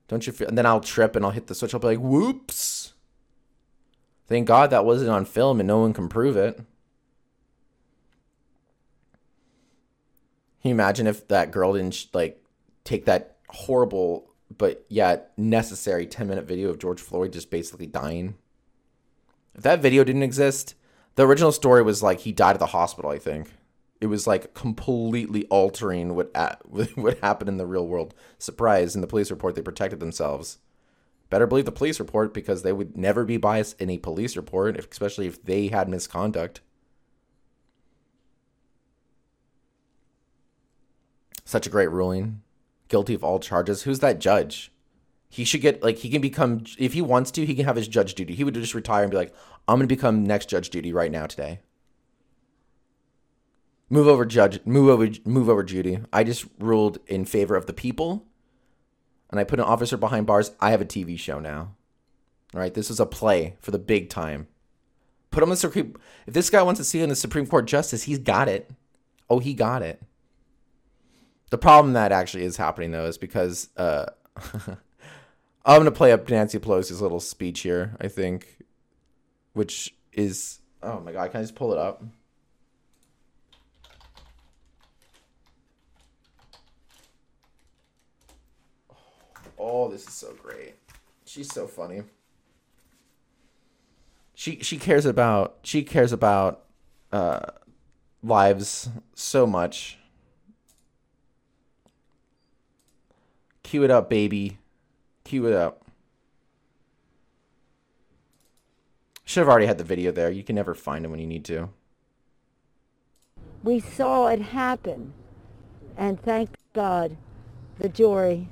Don't 0.09 0.27
you 0.27 0.33
feel? 0.33 0.49
And 0.49 0.57
then 0.57 0.67
I'll 0.67 0.81
trip 0.81 1.17
and 1.17 1.25
I'll 1.25 1.33
hit 1.33 1.49
the 1.49 1.55
switch. 1.55 1.75
I'll 1.75 1.81
be 1.81 1.89
like, 1.89 1.99
whoops. 1.99 2.95
Thank 4.27 4.47
God 4.47 4.71
that 4.71 4.85
wasn't 4.85 5.11
on 5.11 5.25
film 5.25 5.61
and 5.61 5.67
no 5.67 5.81
one 5.81 5.93
can 5.93 6.09
prove 6.09 6.37
it. 6.37 6.61
Can 10.63 10.69
you 10.69 10.75
imagine 10.75 11.07
if 11.07 11.27
that 11.29 11.51
girl 11.51 11.73
didn't 11.75 12.07
like 12.13 12.43
take 12.85 13.05
that 13.07 13.37
horrible 13.49 14.31
but 14.57 14.85
yet 14.89 15.33
necessary 15.37 16.07
10 16.07 16.29
minute 16.29 16.45
video 16.45 16.71
of 16.71 16.79
George 16.79 17.01
Floyd 17.01 17.33
just 17.33 17.51
basically 17.51 17.87
dying? 17.87 18.37
If 19.55 19.63
that 19.63 19.83
video 19.83 20.05
didn't 20.05 20.23
exist, 20.23 20.75
the 21.17 21.27
original 21.27 21.53
story 21.53 21.83
was 21.83 22.03
like 22.03 22.21
he 22.21 22.33
died 22.33 22.55
at 22.55 22.61
the 22.61 22.67
hospital, 22.67 23.11
I 23.11 23.19
think. 23.19 23.51
it 24.01 24.07
was 24.07 24.27
like 24.27 24.53
completely 24.55 25.47
altering 25.47 26.15
what 26.15 26.31
a- 26.35 26.57
what 26.95 27.19
happened 27.21 27.49
in 27.49 27.57
the 27.57 27.67
real 27.67 27.87
world. 27.87 28.15
Surprise! 28.39 28.95
In 28.95 29.01
the 29.01 29.07
police 29.07 29.31
report, 29.31 29.55
they 29.55 29.63
protected 29.63 30.01
themselves. 30.01 30.59
Better 31.31 31.47
believe 31.47 31.65
the 31.67 31.73
police 31.73 31.99
report 32.01 32.35
because 32.35 32.63
they 32.63 32.73
would 32.73 32.97
never 32.97 33.25
be 33.25 33.37
biased 33.37 33.81
in 33.81 33.89
a 33.91 33.99
police 33.99 34.37
report, 34.37 34.77
especially 34.77 35.27
if 35.27 35.43
they 35.45 35.69
had 35.69 35.89
misconduct. 35.89 36.61
Such 41.45 41.67
a 41.67 41.71
great 41.71 41.91
ruling. 41.91 42.43
Guilty 42.89 43.15
of 43.15 43.25
all 43.25 43.39
charges. 43.39 43.83
Who's 43.83 44.01
that 44.01 44.21
judge? 44.21 44.73
He 45.29 45.45
should 45.45 45.63
get 45.63 45.83
like 45.83 45.99
he 45.99 46.11
can 46.11 46.21
become 46.21 46.65
if 46.79 46.93
he 46.93 47.01
wants 47.01 47.31
to, 47.33 47.47
he 47.47 47.55
can 47.55 47.65
have 47.65 47.77
his 47.77 47.89
Judge 47.89 48.15
Judy. 48.15 48.35
He 48.35 48.45
would 48.45 48.55
just 48.55 48.75
retire 48.75 49.03
and 49.03 49.11
be 49.11 49.17
like, 49.17 49.35
I'm 49.67 49.79
gonna 49.79 49.87
become 49.87 50.25
next 50.25 50.51
Judge 50.51 50.71
Judy 50.71 50.93
right 50.93 51.11
now 51.11 51.27
today. 51.27 51.61
Move 53.89 54.09
over, 54.09 54.25
judge. 54.25 54.61
Move 54.65 54.89
over. 54.89 55.09
Move 55.25 55.49
over, 55.49 55.63
Judy. 55.63 56.01
I 56.13 56.25
just 56.25 56.47
ruled 56.59 56.99
in 57.07 57.25
favor 57.25 57.57
of 57.57 57.67
the 57.67 57.73
people, 57.73 58.27
and 59.31 59.41
I 59.41 59.45
put 59.45 59.59
an 59.59 59.65
officer 59.65 59.97
behind 59.97 60.27
bars. 60.27 60.53
I 60.61 60.71
have 60.71 60.81
a 60.81 60.87
TV 60.87 61.19
show 61.19 61.39
now. 61.41 61.77
All 62.55 62.61
right, 62.61 62.75
this 62.75 62.91
is 62.91 63.01
a 63.01 63.07
play 63.07 63.57
for 63.61 63.71
the 63.71 63.79
big 63.79 64.11
time. 64.11 64.49
Put 65.31 65.43
him 65.43 65.49
in 65.49 65.51
the 65.51 65.57
Supreme. 65.57 65.95
If 66.27 66.35
this 66.35 66.51
guy 66.51 66.63
wants 66.63 66.79
to 66.79 66.85
see 66.85 67.01
in 67.01 67.09
the 67.09 67.17
Supreme 67.17 67.47
Court 67.47 67.67
justice, 67.67 68.03
he's 68.03 68.19
got 68.19 68.49
it. 68.49 68.71
Oh, 69.31 69.39
he 69.39 69.55
got 69.55 69.83
it. 69.83 70.03
The 71.53 71.59
problem 71.59 71.93
that 71.93 72.13
actually 72.13 72.45
is 72.45 72.57
happening 72.57 72.93
though 72.93 73.05
is 73.05 73.19
because 73.19 73.69
uh, 73.77 74.07
I'm 75.67 75.81
gonna 75.81 75.91
play 75.91 76.11
up 76.11 76.27
Nancy 76.31 76.59
Pelosi's 76.59 77.03
little 77.03 77.21
speech 77.21 77.61
here. 77.61 77.95
I 78.01 78.09
think, 78.09 78.57
which 79.53 79.95
is 80.15 80.61
oh 80.83 81.01
my 81.01 81.13
god, 81.13 81.31
can 81.31 81.41
I 81.41 81.43
just 81.43 81.55
pull 81.55 81.75
it 81.75 81.79
up? 81.79 82.03
Oh, 89.59 89.91
this 89.91 90.09
is 90.09 90.15
so 90.15 90.33
great. 90.43 90.77
She's 91.27 91.53
so 91.53 91.67
funny. 91.67 92.05
She 94.33 94.61
she 94.61 94.79
cares 94.79 95.05
about 95.05 95.59
she 95.65 95.83
cares 95.83 96.15
about 96.15 96.65
uh 97.13 97.41
lives 98.23 98.89
so 99.15 99.47
much. 99.47 99.99
Cue 103.73 103.85
it 103.85 103.91
up, 103.91 104.11
baby. 104.11 104.59
Cue 105.25 105.47
it 105.47 105.55
up. 105.55 105.83
Should 109.25 109.41
have 109.41 109.49
already 109.49 109.65
had 109.65 109.79
the 109.79 109.83
video 109.83 110.13
there. 110.13 110.31
You 110.31 110.43
can 110.43 110.57
never 110.57 110.75
find 110.75 111.07
it 111.07 111.09
when 111.09 111.21
you 111.21 111.27
need 111.27 111.43
to. 111.47 111.71
We 113.63 113.81
saw 113.81 114.27
it 114.27 114.43
happen. 114.43 115.15
And 115.97 116.21
thank 116.21 116.51
God 116.75 117.17
the 117.79 117.89
jury 117.89 118.49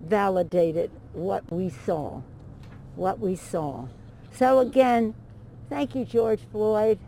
validated 0.00 0.90
what 1.12 1.52
we 1.52 1.68
saw. 1.68 2.22
What 2.96 3.18
we 3.18 3.36
saw. 3.36 3.88
So 4.32 4.60
again, 4.60 5.14
thank 5.68 5.94
you, 5.94 6.06
George 6.06 6.40
Floyd, 6.50 6.98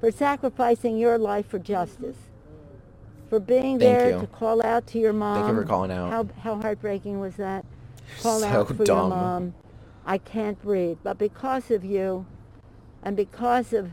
for 0.00 0.10
sacrificing 0.10 0.98
your 0.98 1.16
life 1.16 1.46
for 1.46 1.58
justice. 1.58 2.18
For 3.32 3.40
being 3.40 3.78
Thank 3.78 3.80
there 3.80 4.10
you. 4.10 4.20
to 4.20 4.26
call 4.26 4.62
out 4.62 4.86
to 4.88 4.98
your 4.98 5.14
mom. 5.14 5.36
Thank 5.42 5.56
you 5.56 5.62
for 5.62 5.66
calling 5.66 5.90
out. 5.90 6.10
How, 6.10 6.28
how 6.42 6.60
heartbreaking 6.60 7.18
was 7.18 7.36
that? 7.36 7.64
Call 8.20 8.40
So 8.40 8.46
out 8.46 8.68
for 8.68 8.84
dumb. 8.84 8.98
your 8.98 9.08
mom. 9.08 9.54
I 10.04 10.18
can't 10.18 10.60
breathe. 10.60 10.98
But 11.02 11.16
because 11.16 11.70
of 11.70 11.82
you, 11.82 12.26
and 13.02 13.16
because 13.16 13.72
of 13.72 13.92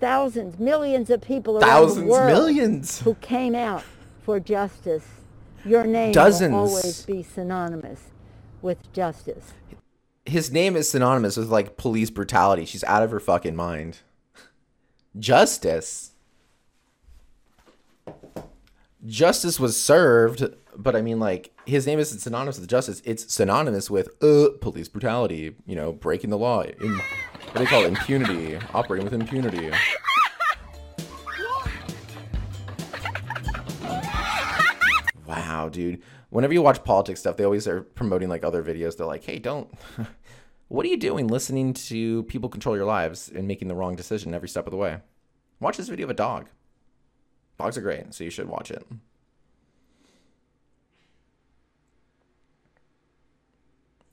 thousands, 0.00 0.58
millions 0.58 1.08
of 1.08 1.22
people 1.22 1.54
around 1.54 1.60
the 1.62 1.66
Thousands, 1.66 2.06
world 2.10 2.26
millions. 2.26 3.00
who 3.00 3.14
came 3.14 3.54
out 3.54 3.84
for 4.22 4.38
justice, 4.38 5.06
your 5.64 5.84
name 5.84 6.12
Dozens. 6.12 6.52
will 6.52 6.58
always 6.60 7.06
be 7.06 7.22
synonymous 7.22 8.10
with 8.60 8.92
justice. 8.92 9.54
His 10.26 10.52
name 10.52 10.76
is 10.76 10.90
synonymous 10.90 11.38
with 11.38 11.48
like 11.48 11.78
police 11.78 12.10
brutality. 12.10 12.66
She's 12.66 12.84
out 12.84 13.02
of 13.02 13.12
her 13.12 13.20
fucking 13.20 13.56
mind. 13.56 14.00
Justice. 15.18 16.11
Justice 19.06 19.58
was 19.58 19.80
served, 19.80 20.44
but 20.76 20.94
I 20.94 21.02
mean, 21.02 21.18
like, 21.18 21.52
his 21.66 21.86
name 21.86 21.98
isn't 21.98 22.20
synonymous 22.20 22.58
with 22.58 22.68
justice. 22.68 23.02
It's 23.04 23.32
synonymous 23.32 23.90
with 23.90 24.08
uh, 24.22 24.50
police 24.60 24.88
brutality. 24.88 25.56
You 25.66 25.74
know, 25.74 25.92
breaking 25.92 26.30
the 26.30 26.38
law. 26.38 26.62
In, 26.62 26.98
what 26.98 27.54
do 27.54 27.58
they 27.58 27.66
call 27.66 27.82
it? 27.82 27.88
Impunity. 27.88 28.58
Operating 28.72 29.04
with 29.04 29.14
impunity. 29.14 29.70
Wow, 35.26 35.68
dude. 35.68 36.02
Whenever 36.30 36.52
you 36.52 36.62
watch 36.62 36.84
politics 36.84 37.20
stuff, 37.20 37.36
they 37.36 37.44
always 37.44 37.66
are 37.66 37.82
promoting 37.82 38.28
like 38.28 38.44
other 38.44 38.62
videos. 38.62 38.96
They're 38.96 39.06
like, 39.06 39.24
hey, 39.24 39.38
don't. 39.38 39.72
what 40.68 40.86
are 40.86 40.88
you 40.88 40.98
doing 40.98 41.26
listening 41.26 41.74
to 41.74 42.22
people 42.24 42.48
control 42.48 42.76
your 42.76 42.84
lives 42.84 43.30
and 43.34 43.48
making 43.48 43.68
the 43.68 43.74
wrong 43.74 43.96
decision 43.96 44.34
every 44.34 44.48
step 44.48 44.66
of 44.66 44.70
the 44.70 44.76
way? 44.76 44.98
Watch 45.58 45.76
this 45.76 45.88
video 45.88 46.06
of 46.06 46.10
a 46.10 46.14
dog. 46.14 46.48
Dogs 47.58 47.76
are 47.78 47.82
great, 47.82 48.12
so 48.14 48.24
you 48.24 48.30
should 48.30 48.48
watch 48.48 48.70
it. 48.70 48.84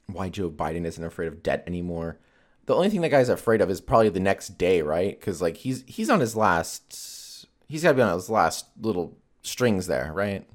Why 0.08 0.30
Joe 0.30 0.50
Biden 0.50 0.86
isn't 0.86 1.04
afraid 1.04 1.28
of 1.28 1.44
debt 1.44 1.64
anymore. 1.68 2.20
The 2.66 2.76
only 2.76 2.90
thing 2.90 3.02
that 3.02 3.10
guy's 3.10 3.30
afraid 3.30 3.62
of 3.62 3.70
is 3.70 3.82
probably 3.82 4.10
the 4.10 4.20
next 4.20 4.58
day, 4.58 4.82
right? 4.82 5.20
Because 5.20 5.42
like 5.42 5.58
he's 5.58 5.84
he's 5.88 6.10
on 6.10 6.20
his 6.20 6.36
last, 6.36 7.48
he's 7.68 7.84
got 7.84 7.90
to 7.90 7.96
be 7.96 8.02
on 8.02 8.14
his 8.14 8.30
last 8.30 8.68
little 8.80 9.18
strings 9.42 9.88
there, 9.88 10.12
right? 10.14 10.46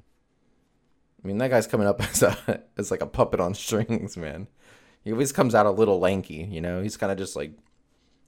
I 1.23 1.27
mean, 1.27 1.37
that 1.39 1.49
guy's 1.49 1.67
coming 1.67 1.87
up 1.87 2.01
as 2.09 2.23
a 2.23 2.63
as 2.77 2.91
like 2.91 3.01
a 3.01 3.07
puppet 3.07 3.39
on 3.39 3.53
strings, 3.53 4.15
man. 4.15 4.47
He 5.03 5.11
always 5.11 5.31
comes 5.31 5.53
out 5.53 5.65
a 5.65 5.71
little 5.71 5.99
lanky, 5.99 6.47
you 6.49 6.61
know. 6.61 6.81
He's 6.81 6.97
kind 6.97 7.11
of 7.11 7.17
just 7.17 7.35
like 7.35 7.51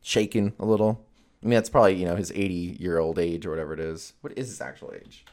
shaking 0.01 0.53
a 0.59 0.65
little. 0.65 1.06
I 1.43 1.45
mean, 1.45 1.55
that's 1.55 1.69
probably 1.69 1.95
you 1.95 2.05
know 2.05 2.15
his 2.15 2.31
eighty 2.31 2.77
year 2.79 2.97
old 2.97 3.19
age 3.19 3.45
or 3.45 3.49
whatever 3.49 3.73
it 3.73 3.79
is. 3.79 4.13
What 4.21 4.33
is 4.37 4.47
his 4.47 4.61
actual 4.61 4.93
age? 4.95 5.25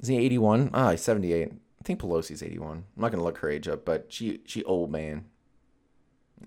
Is 0.00 0.08
he 0.08 0.16
eighty 0.16 0.38
one? 0.38 0.70
Ah, 0.72 0.92
he's 0.92 1.02
seventy 1.02 1.32
eight. 1.32 1.50
I 1.52 1.84
think 1.84 2.00
Pelosi's 2.00 2.42
eighty 2.42 2.58
one. 2.58 2.84
I'm 2.96 3.02
not 3.02 3.10
gonna 3.10 3.24
look 3.24 3.38
her 3.38 3.50
age 3.50 3.68
up, 3.68 3.84
but 3.84 4.12
she 4.12 4.40
she 4.46 4.64
old 4.64 4.90
man. 4.90 5.26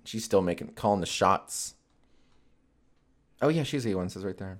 She's 0.03 0.23
still 0.23 0.41
making 0.41 0.69
calling 0.69 0.99
the 0.99 1.05
shots. 1.05 1.75
Oh 3.41 3.49
yeah, 3.49 3.63
she's 3.63 3.85
eighty 3.85 3.95
one. 3.95 4.09
Says 4.09 4.25
right 4.25 4.37
there. 4.37 4.59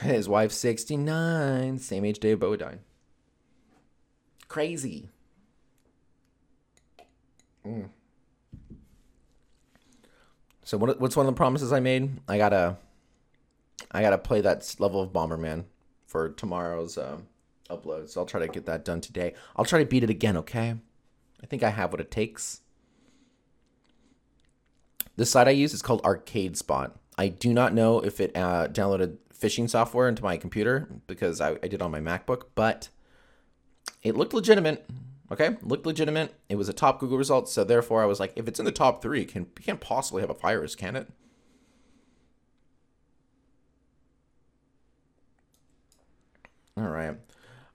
His 0.00 0.30
wife's 0.30 0.56
69, 0.56 1.78
same 1.78 2.04
age 2.06 2.18
Dave 2.18 2.40
Bowie 2.40 2.56
died. 2.56 2.80
Crazy. 4.48 5.10
Mm. 7.66 7.88
So 10.62 10.78
what, 10.78 11.00
what's 11.00 11.16
one 11.16 11.26
of 11.26 11.32
the 11.32 11.36
promises 11.36 11.72
I 11.72 11.80
made? 11.80 12.10
I 12.28 12.38
gotta, 12.38 12.76
I 13.90 14.02
gotta 14.02 14.18
play 14.18 14.40
that 14.40 14.74
level 14.78 15.00
of 15.02 15.10
Bomberman 15.10 15.64
for 16.06 16.30
tomorrow's 16.30 16.96
um, 16.96 17.26
upload. 17.68 18.08
So 18.08 18.20
I'll 18.20 18.26
try 18.26 18.40
to 18.40 18.48
get 18.48 18.66
that 18.66 18.84
done 18.84 19.00
today. 19.00 19.34
I'll 19.56 19.64
try 19.64 19.80
to 19.80 19.86
beat 19.86 20.04
it 20.04 20.10
again. 20.10 20.36
Okay. 20.36 20.74
I 21.42 21.46
think 21.46 21.62
I 21.62 21.70
have 21.70 21.92
what 21.92 22.00
it 22.00 22.10
takes. 22.10 22.60
The 25.16 25.26
site 25.26 25.48
I 25.48 25.52
use 25.52 25.74
is 25.74 25.82
called 25.82 26.02
Arcade 26.04 26.56
Spot. 26.56 26.96
I 27.18 27.28
do 27.28 27.52
not 27.52 27.74
know 27.74 28.00
if 28.00 28.20
it 28.20 28.36
uh, 28.36 28.68
downloaded 28.68 29.18
phishing 29.38 29.68
software 29.68 30.08
into 30.08 30.22
my 30.22 30.36
computer 30.36 30.88
because 31.06 31.40
I, 31.40 31.56
I 31.62 31.68
did 31.68 31.82
on 31.82 31.90
my 31.90 32.00
MacBook, 32.00 32.44
but 32.54 32.88
it 34.02 34.16
looked 34.16 34.34
legitimate. 34.34 34.86
Okay, 35.32 35.56
looked 35.62 35.86
legitimate. 35.86 36.34
It 36.48 36.56
was 36.56 36.68
a 36.68 36.72
top 36.72 36.98
Google 36.98 37.18
result, 37.18 37.48
so 37.48 37.62
therefore 37.62 38.02
I 38.02 38.06
was 38.06 38.18
like, 38.18 38.32
if 38.34 38.48
it's 38.48 38.58
in 38.58 38.64
the 38.64 38.72
top 38.72 39.00
three, 39.00 39.24
can 39.24 39.46
can't 39.46 39.80
possibly 39.80 40.22
have 40.22 40.30
a 40.30 40.34
virus, 40.34 40.74
can 40.74 40.96
it? 40.96 41.08
All 46.76 46.88
right. 46.88 47.16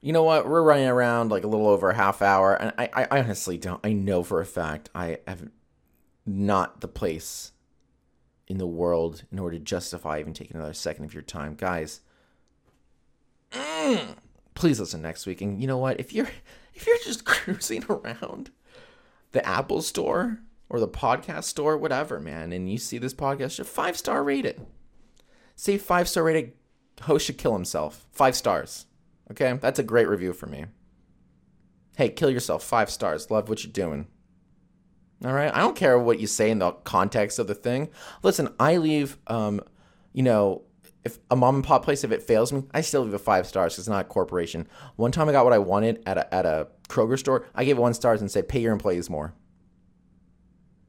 You 0.01 0.13
know 0.13 0.23
what? 0.23 0.47
We're 0.47 0.61
running 0.63 0.87
around 0.87 1.31
like 1.31 1.43
a 1.43 1.47
little 1.47 1.67
over 1.67 1.89
a 1.89 1.95
half 1.95 2.21
hour, 2.21 2.55
and 2.55 2.73
I, 2.77 3.07
I 3.09 3.19
honestly 3.19 3.57
don't. 3.57 3.79
I 3.83 3.93
know 3.93 4.23
for 4.23 4.41
a 4.41 4.45
fact 4.45 4.89
I 4.93 5.19
have 5.27 5.49
not 6.25 6.81
the 6.81 6.87
place 6.87 7.51
in 8.47 8.57
the 8.57 8.67
world 8.67 9.23
in 9.31 9.39
order 9.39 9.57
to 9.57 9.63
justify 9.63 10.19
even 10.19 10.33
taking 10.33 10.57
another 10.57 10.73
second 10.73 11.05
of 11.05 11.13
your 11.13 11.23
time, 11.23 11.55
guys. 11.55 12.01
mm, 13.51 14.15
please 14.55 14.79
listen 14.79 15.01
next 15.01 15.25
week. 15.25 15.41
And 15.41 15.59
you 15.61 15.67
know 15.67 15.77
what? 15.77 15.99
If 15.99 16.13
you're 16.13 16.29
if 16.75 16.85
you're 16.85 16.97
just 17.03 17.25
cruising 17.25 17.83
around 17.89 18.51
the 19.31 19.45
Apple 19.45 19.81
Store 19.81 20.39
or 20.69 20.79
the 20.79 20.87
podcast 20.87 21.45
store, 21.45 21.77
whatever, 21.77 22.19
man, 22.19 22.51
and 22.51 22.69
you 22.69 22.77
see 22.77 22.97
this 22.97 23.13
podcast, 23.13 23.55
just 23.55 23.69
five 23.69 23.97
star 23.97 24.23
rate 24.23 24.45
it. 24.45 24.59
Say 25.55 25.77
five 25.77 26.07
star 26.07 26.23
rated 26.23 26.53
host 27.01 27.25
should 27.25 27.37
kill 27.37 27.53
himself. 27.53 28.05
Five 28.11 28.35
stars. 28.35 28.85
Okay, 29.31 29.53
that's 29.53 29.79
a 29.79 29.83
great 29.83 30.07
review 30.07 30.33
for 30.33 30.45
me. 30.45 30.65
Hey, 31.97 32.09
kill 32.09 32.29
yourself. 32.29 32.63
Five 32.63 32.89
stars. 32.89 33.31
Love 33.31 33.49
what 33.49 33.63
you're 33.63 33.71
doing. 33.71 34.07
All 35.23 35.33
right. 35.33 35.53
I 35.53 35.59
don't 35.59 35.75
care 35.75 35.97
what 35.97 36.19
you 36.19 36.27
say 36.27 36.51
in 36.51 36.59
the 36.59 36.71
context 36.71 37.39
of 37.39 37.47
the 37.47 37.55
thing. 37.55 37.89
Listen, 38.21 38.53
I 38.59 38.77
leave, 38.77 39.17
um, 39.27 39.61
you 40.11 40.23
know, 40.23 40.63
if 41.05 41.19
a 41.29 41.35
mom 41.35 41.55
and 41.55 41.63
pop 41.63 41.85
place, 41.85 42.03
if 42.03 42.11
it 42.11 42.23
fails 42.23 42.51
me, 42.51 42.63
I 42.73 42.81
still 42.81 43.03
leave 43.03 43.13
it 43.13 43.19
five 43.19 43.47
stars 43.47 43.77
it's 43.77 43.87
not 43.87 44.05
a 44.05 44.09
corporation. 44.09 44.67
One 44.95 45.11
time 45.11 45.29
I 45.29 45.31
got 45.31 45.45
what 45.45 45.53
I 45.53 45.59
wanted 45.59 46.01
at 46.05 46.17
a, 46.17 46.33
at 46.33 46.45
a 46.45 46.67
Kroger 46.89 47.17
store. 47.17 47.45
I 47.53 47.63
gave 47.63 47.77
it 47.77 47.81
one 47.81 47.93
stars 47.93 48.21
and 48.21 48.29
said, 48.29 48.49
pay 48.49 48.59
your 48.59 48.73
employees 48.73 49.09
more. 49.09 49.33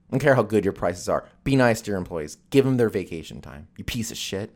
I 0.08 0.12
don't 0.12 0.20
care 0.20 0.34
how 0.34 0.42
good 0.42 0.64
your 0.64 0.72
prices 0.72 1.08
are. 1.08 1.28
Be 1.44 1.54
nice 1.54 1.80
to 1.82 1.90
your 1.90 1.98
employees. 1.98 2.38
Give 2.50 2.64
them 2.64 2.76
their 2.76 2.88
vacation 2.88 3.40
time. 3.40 3.68
You 3.76 3.84
piece 3.84 4.10
of 4.10 4.16
shit. 4.16 4.54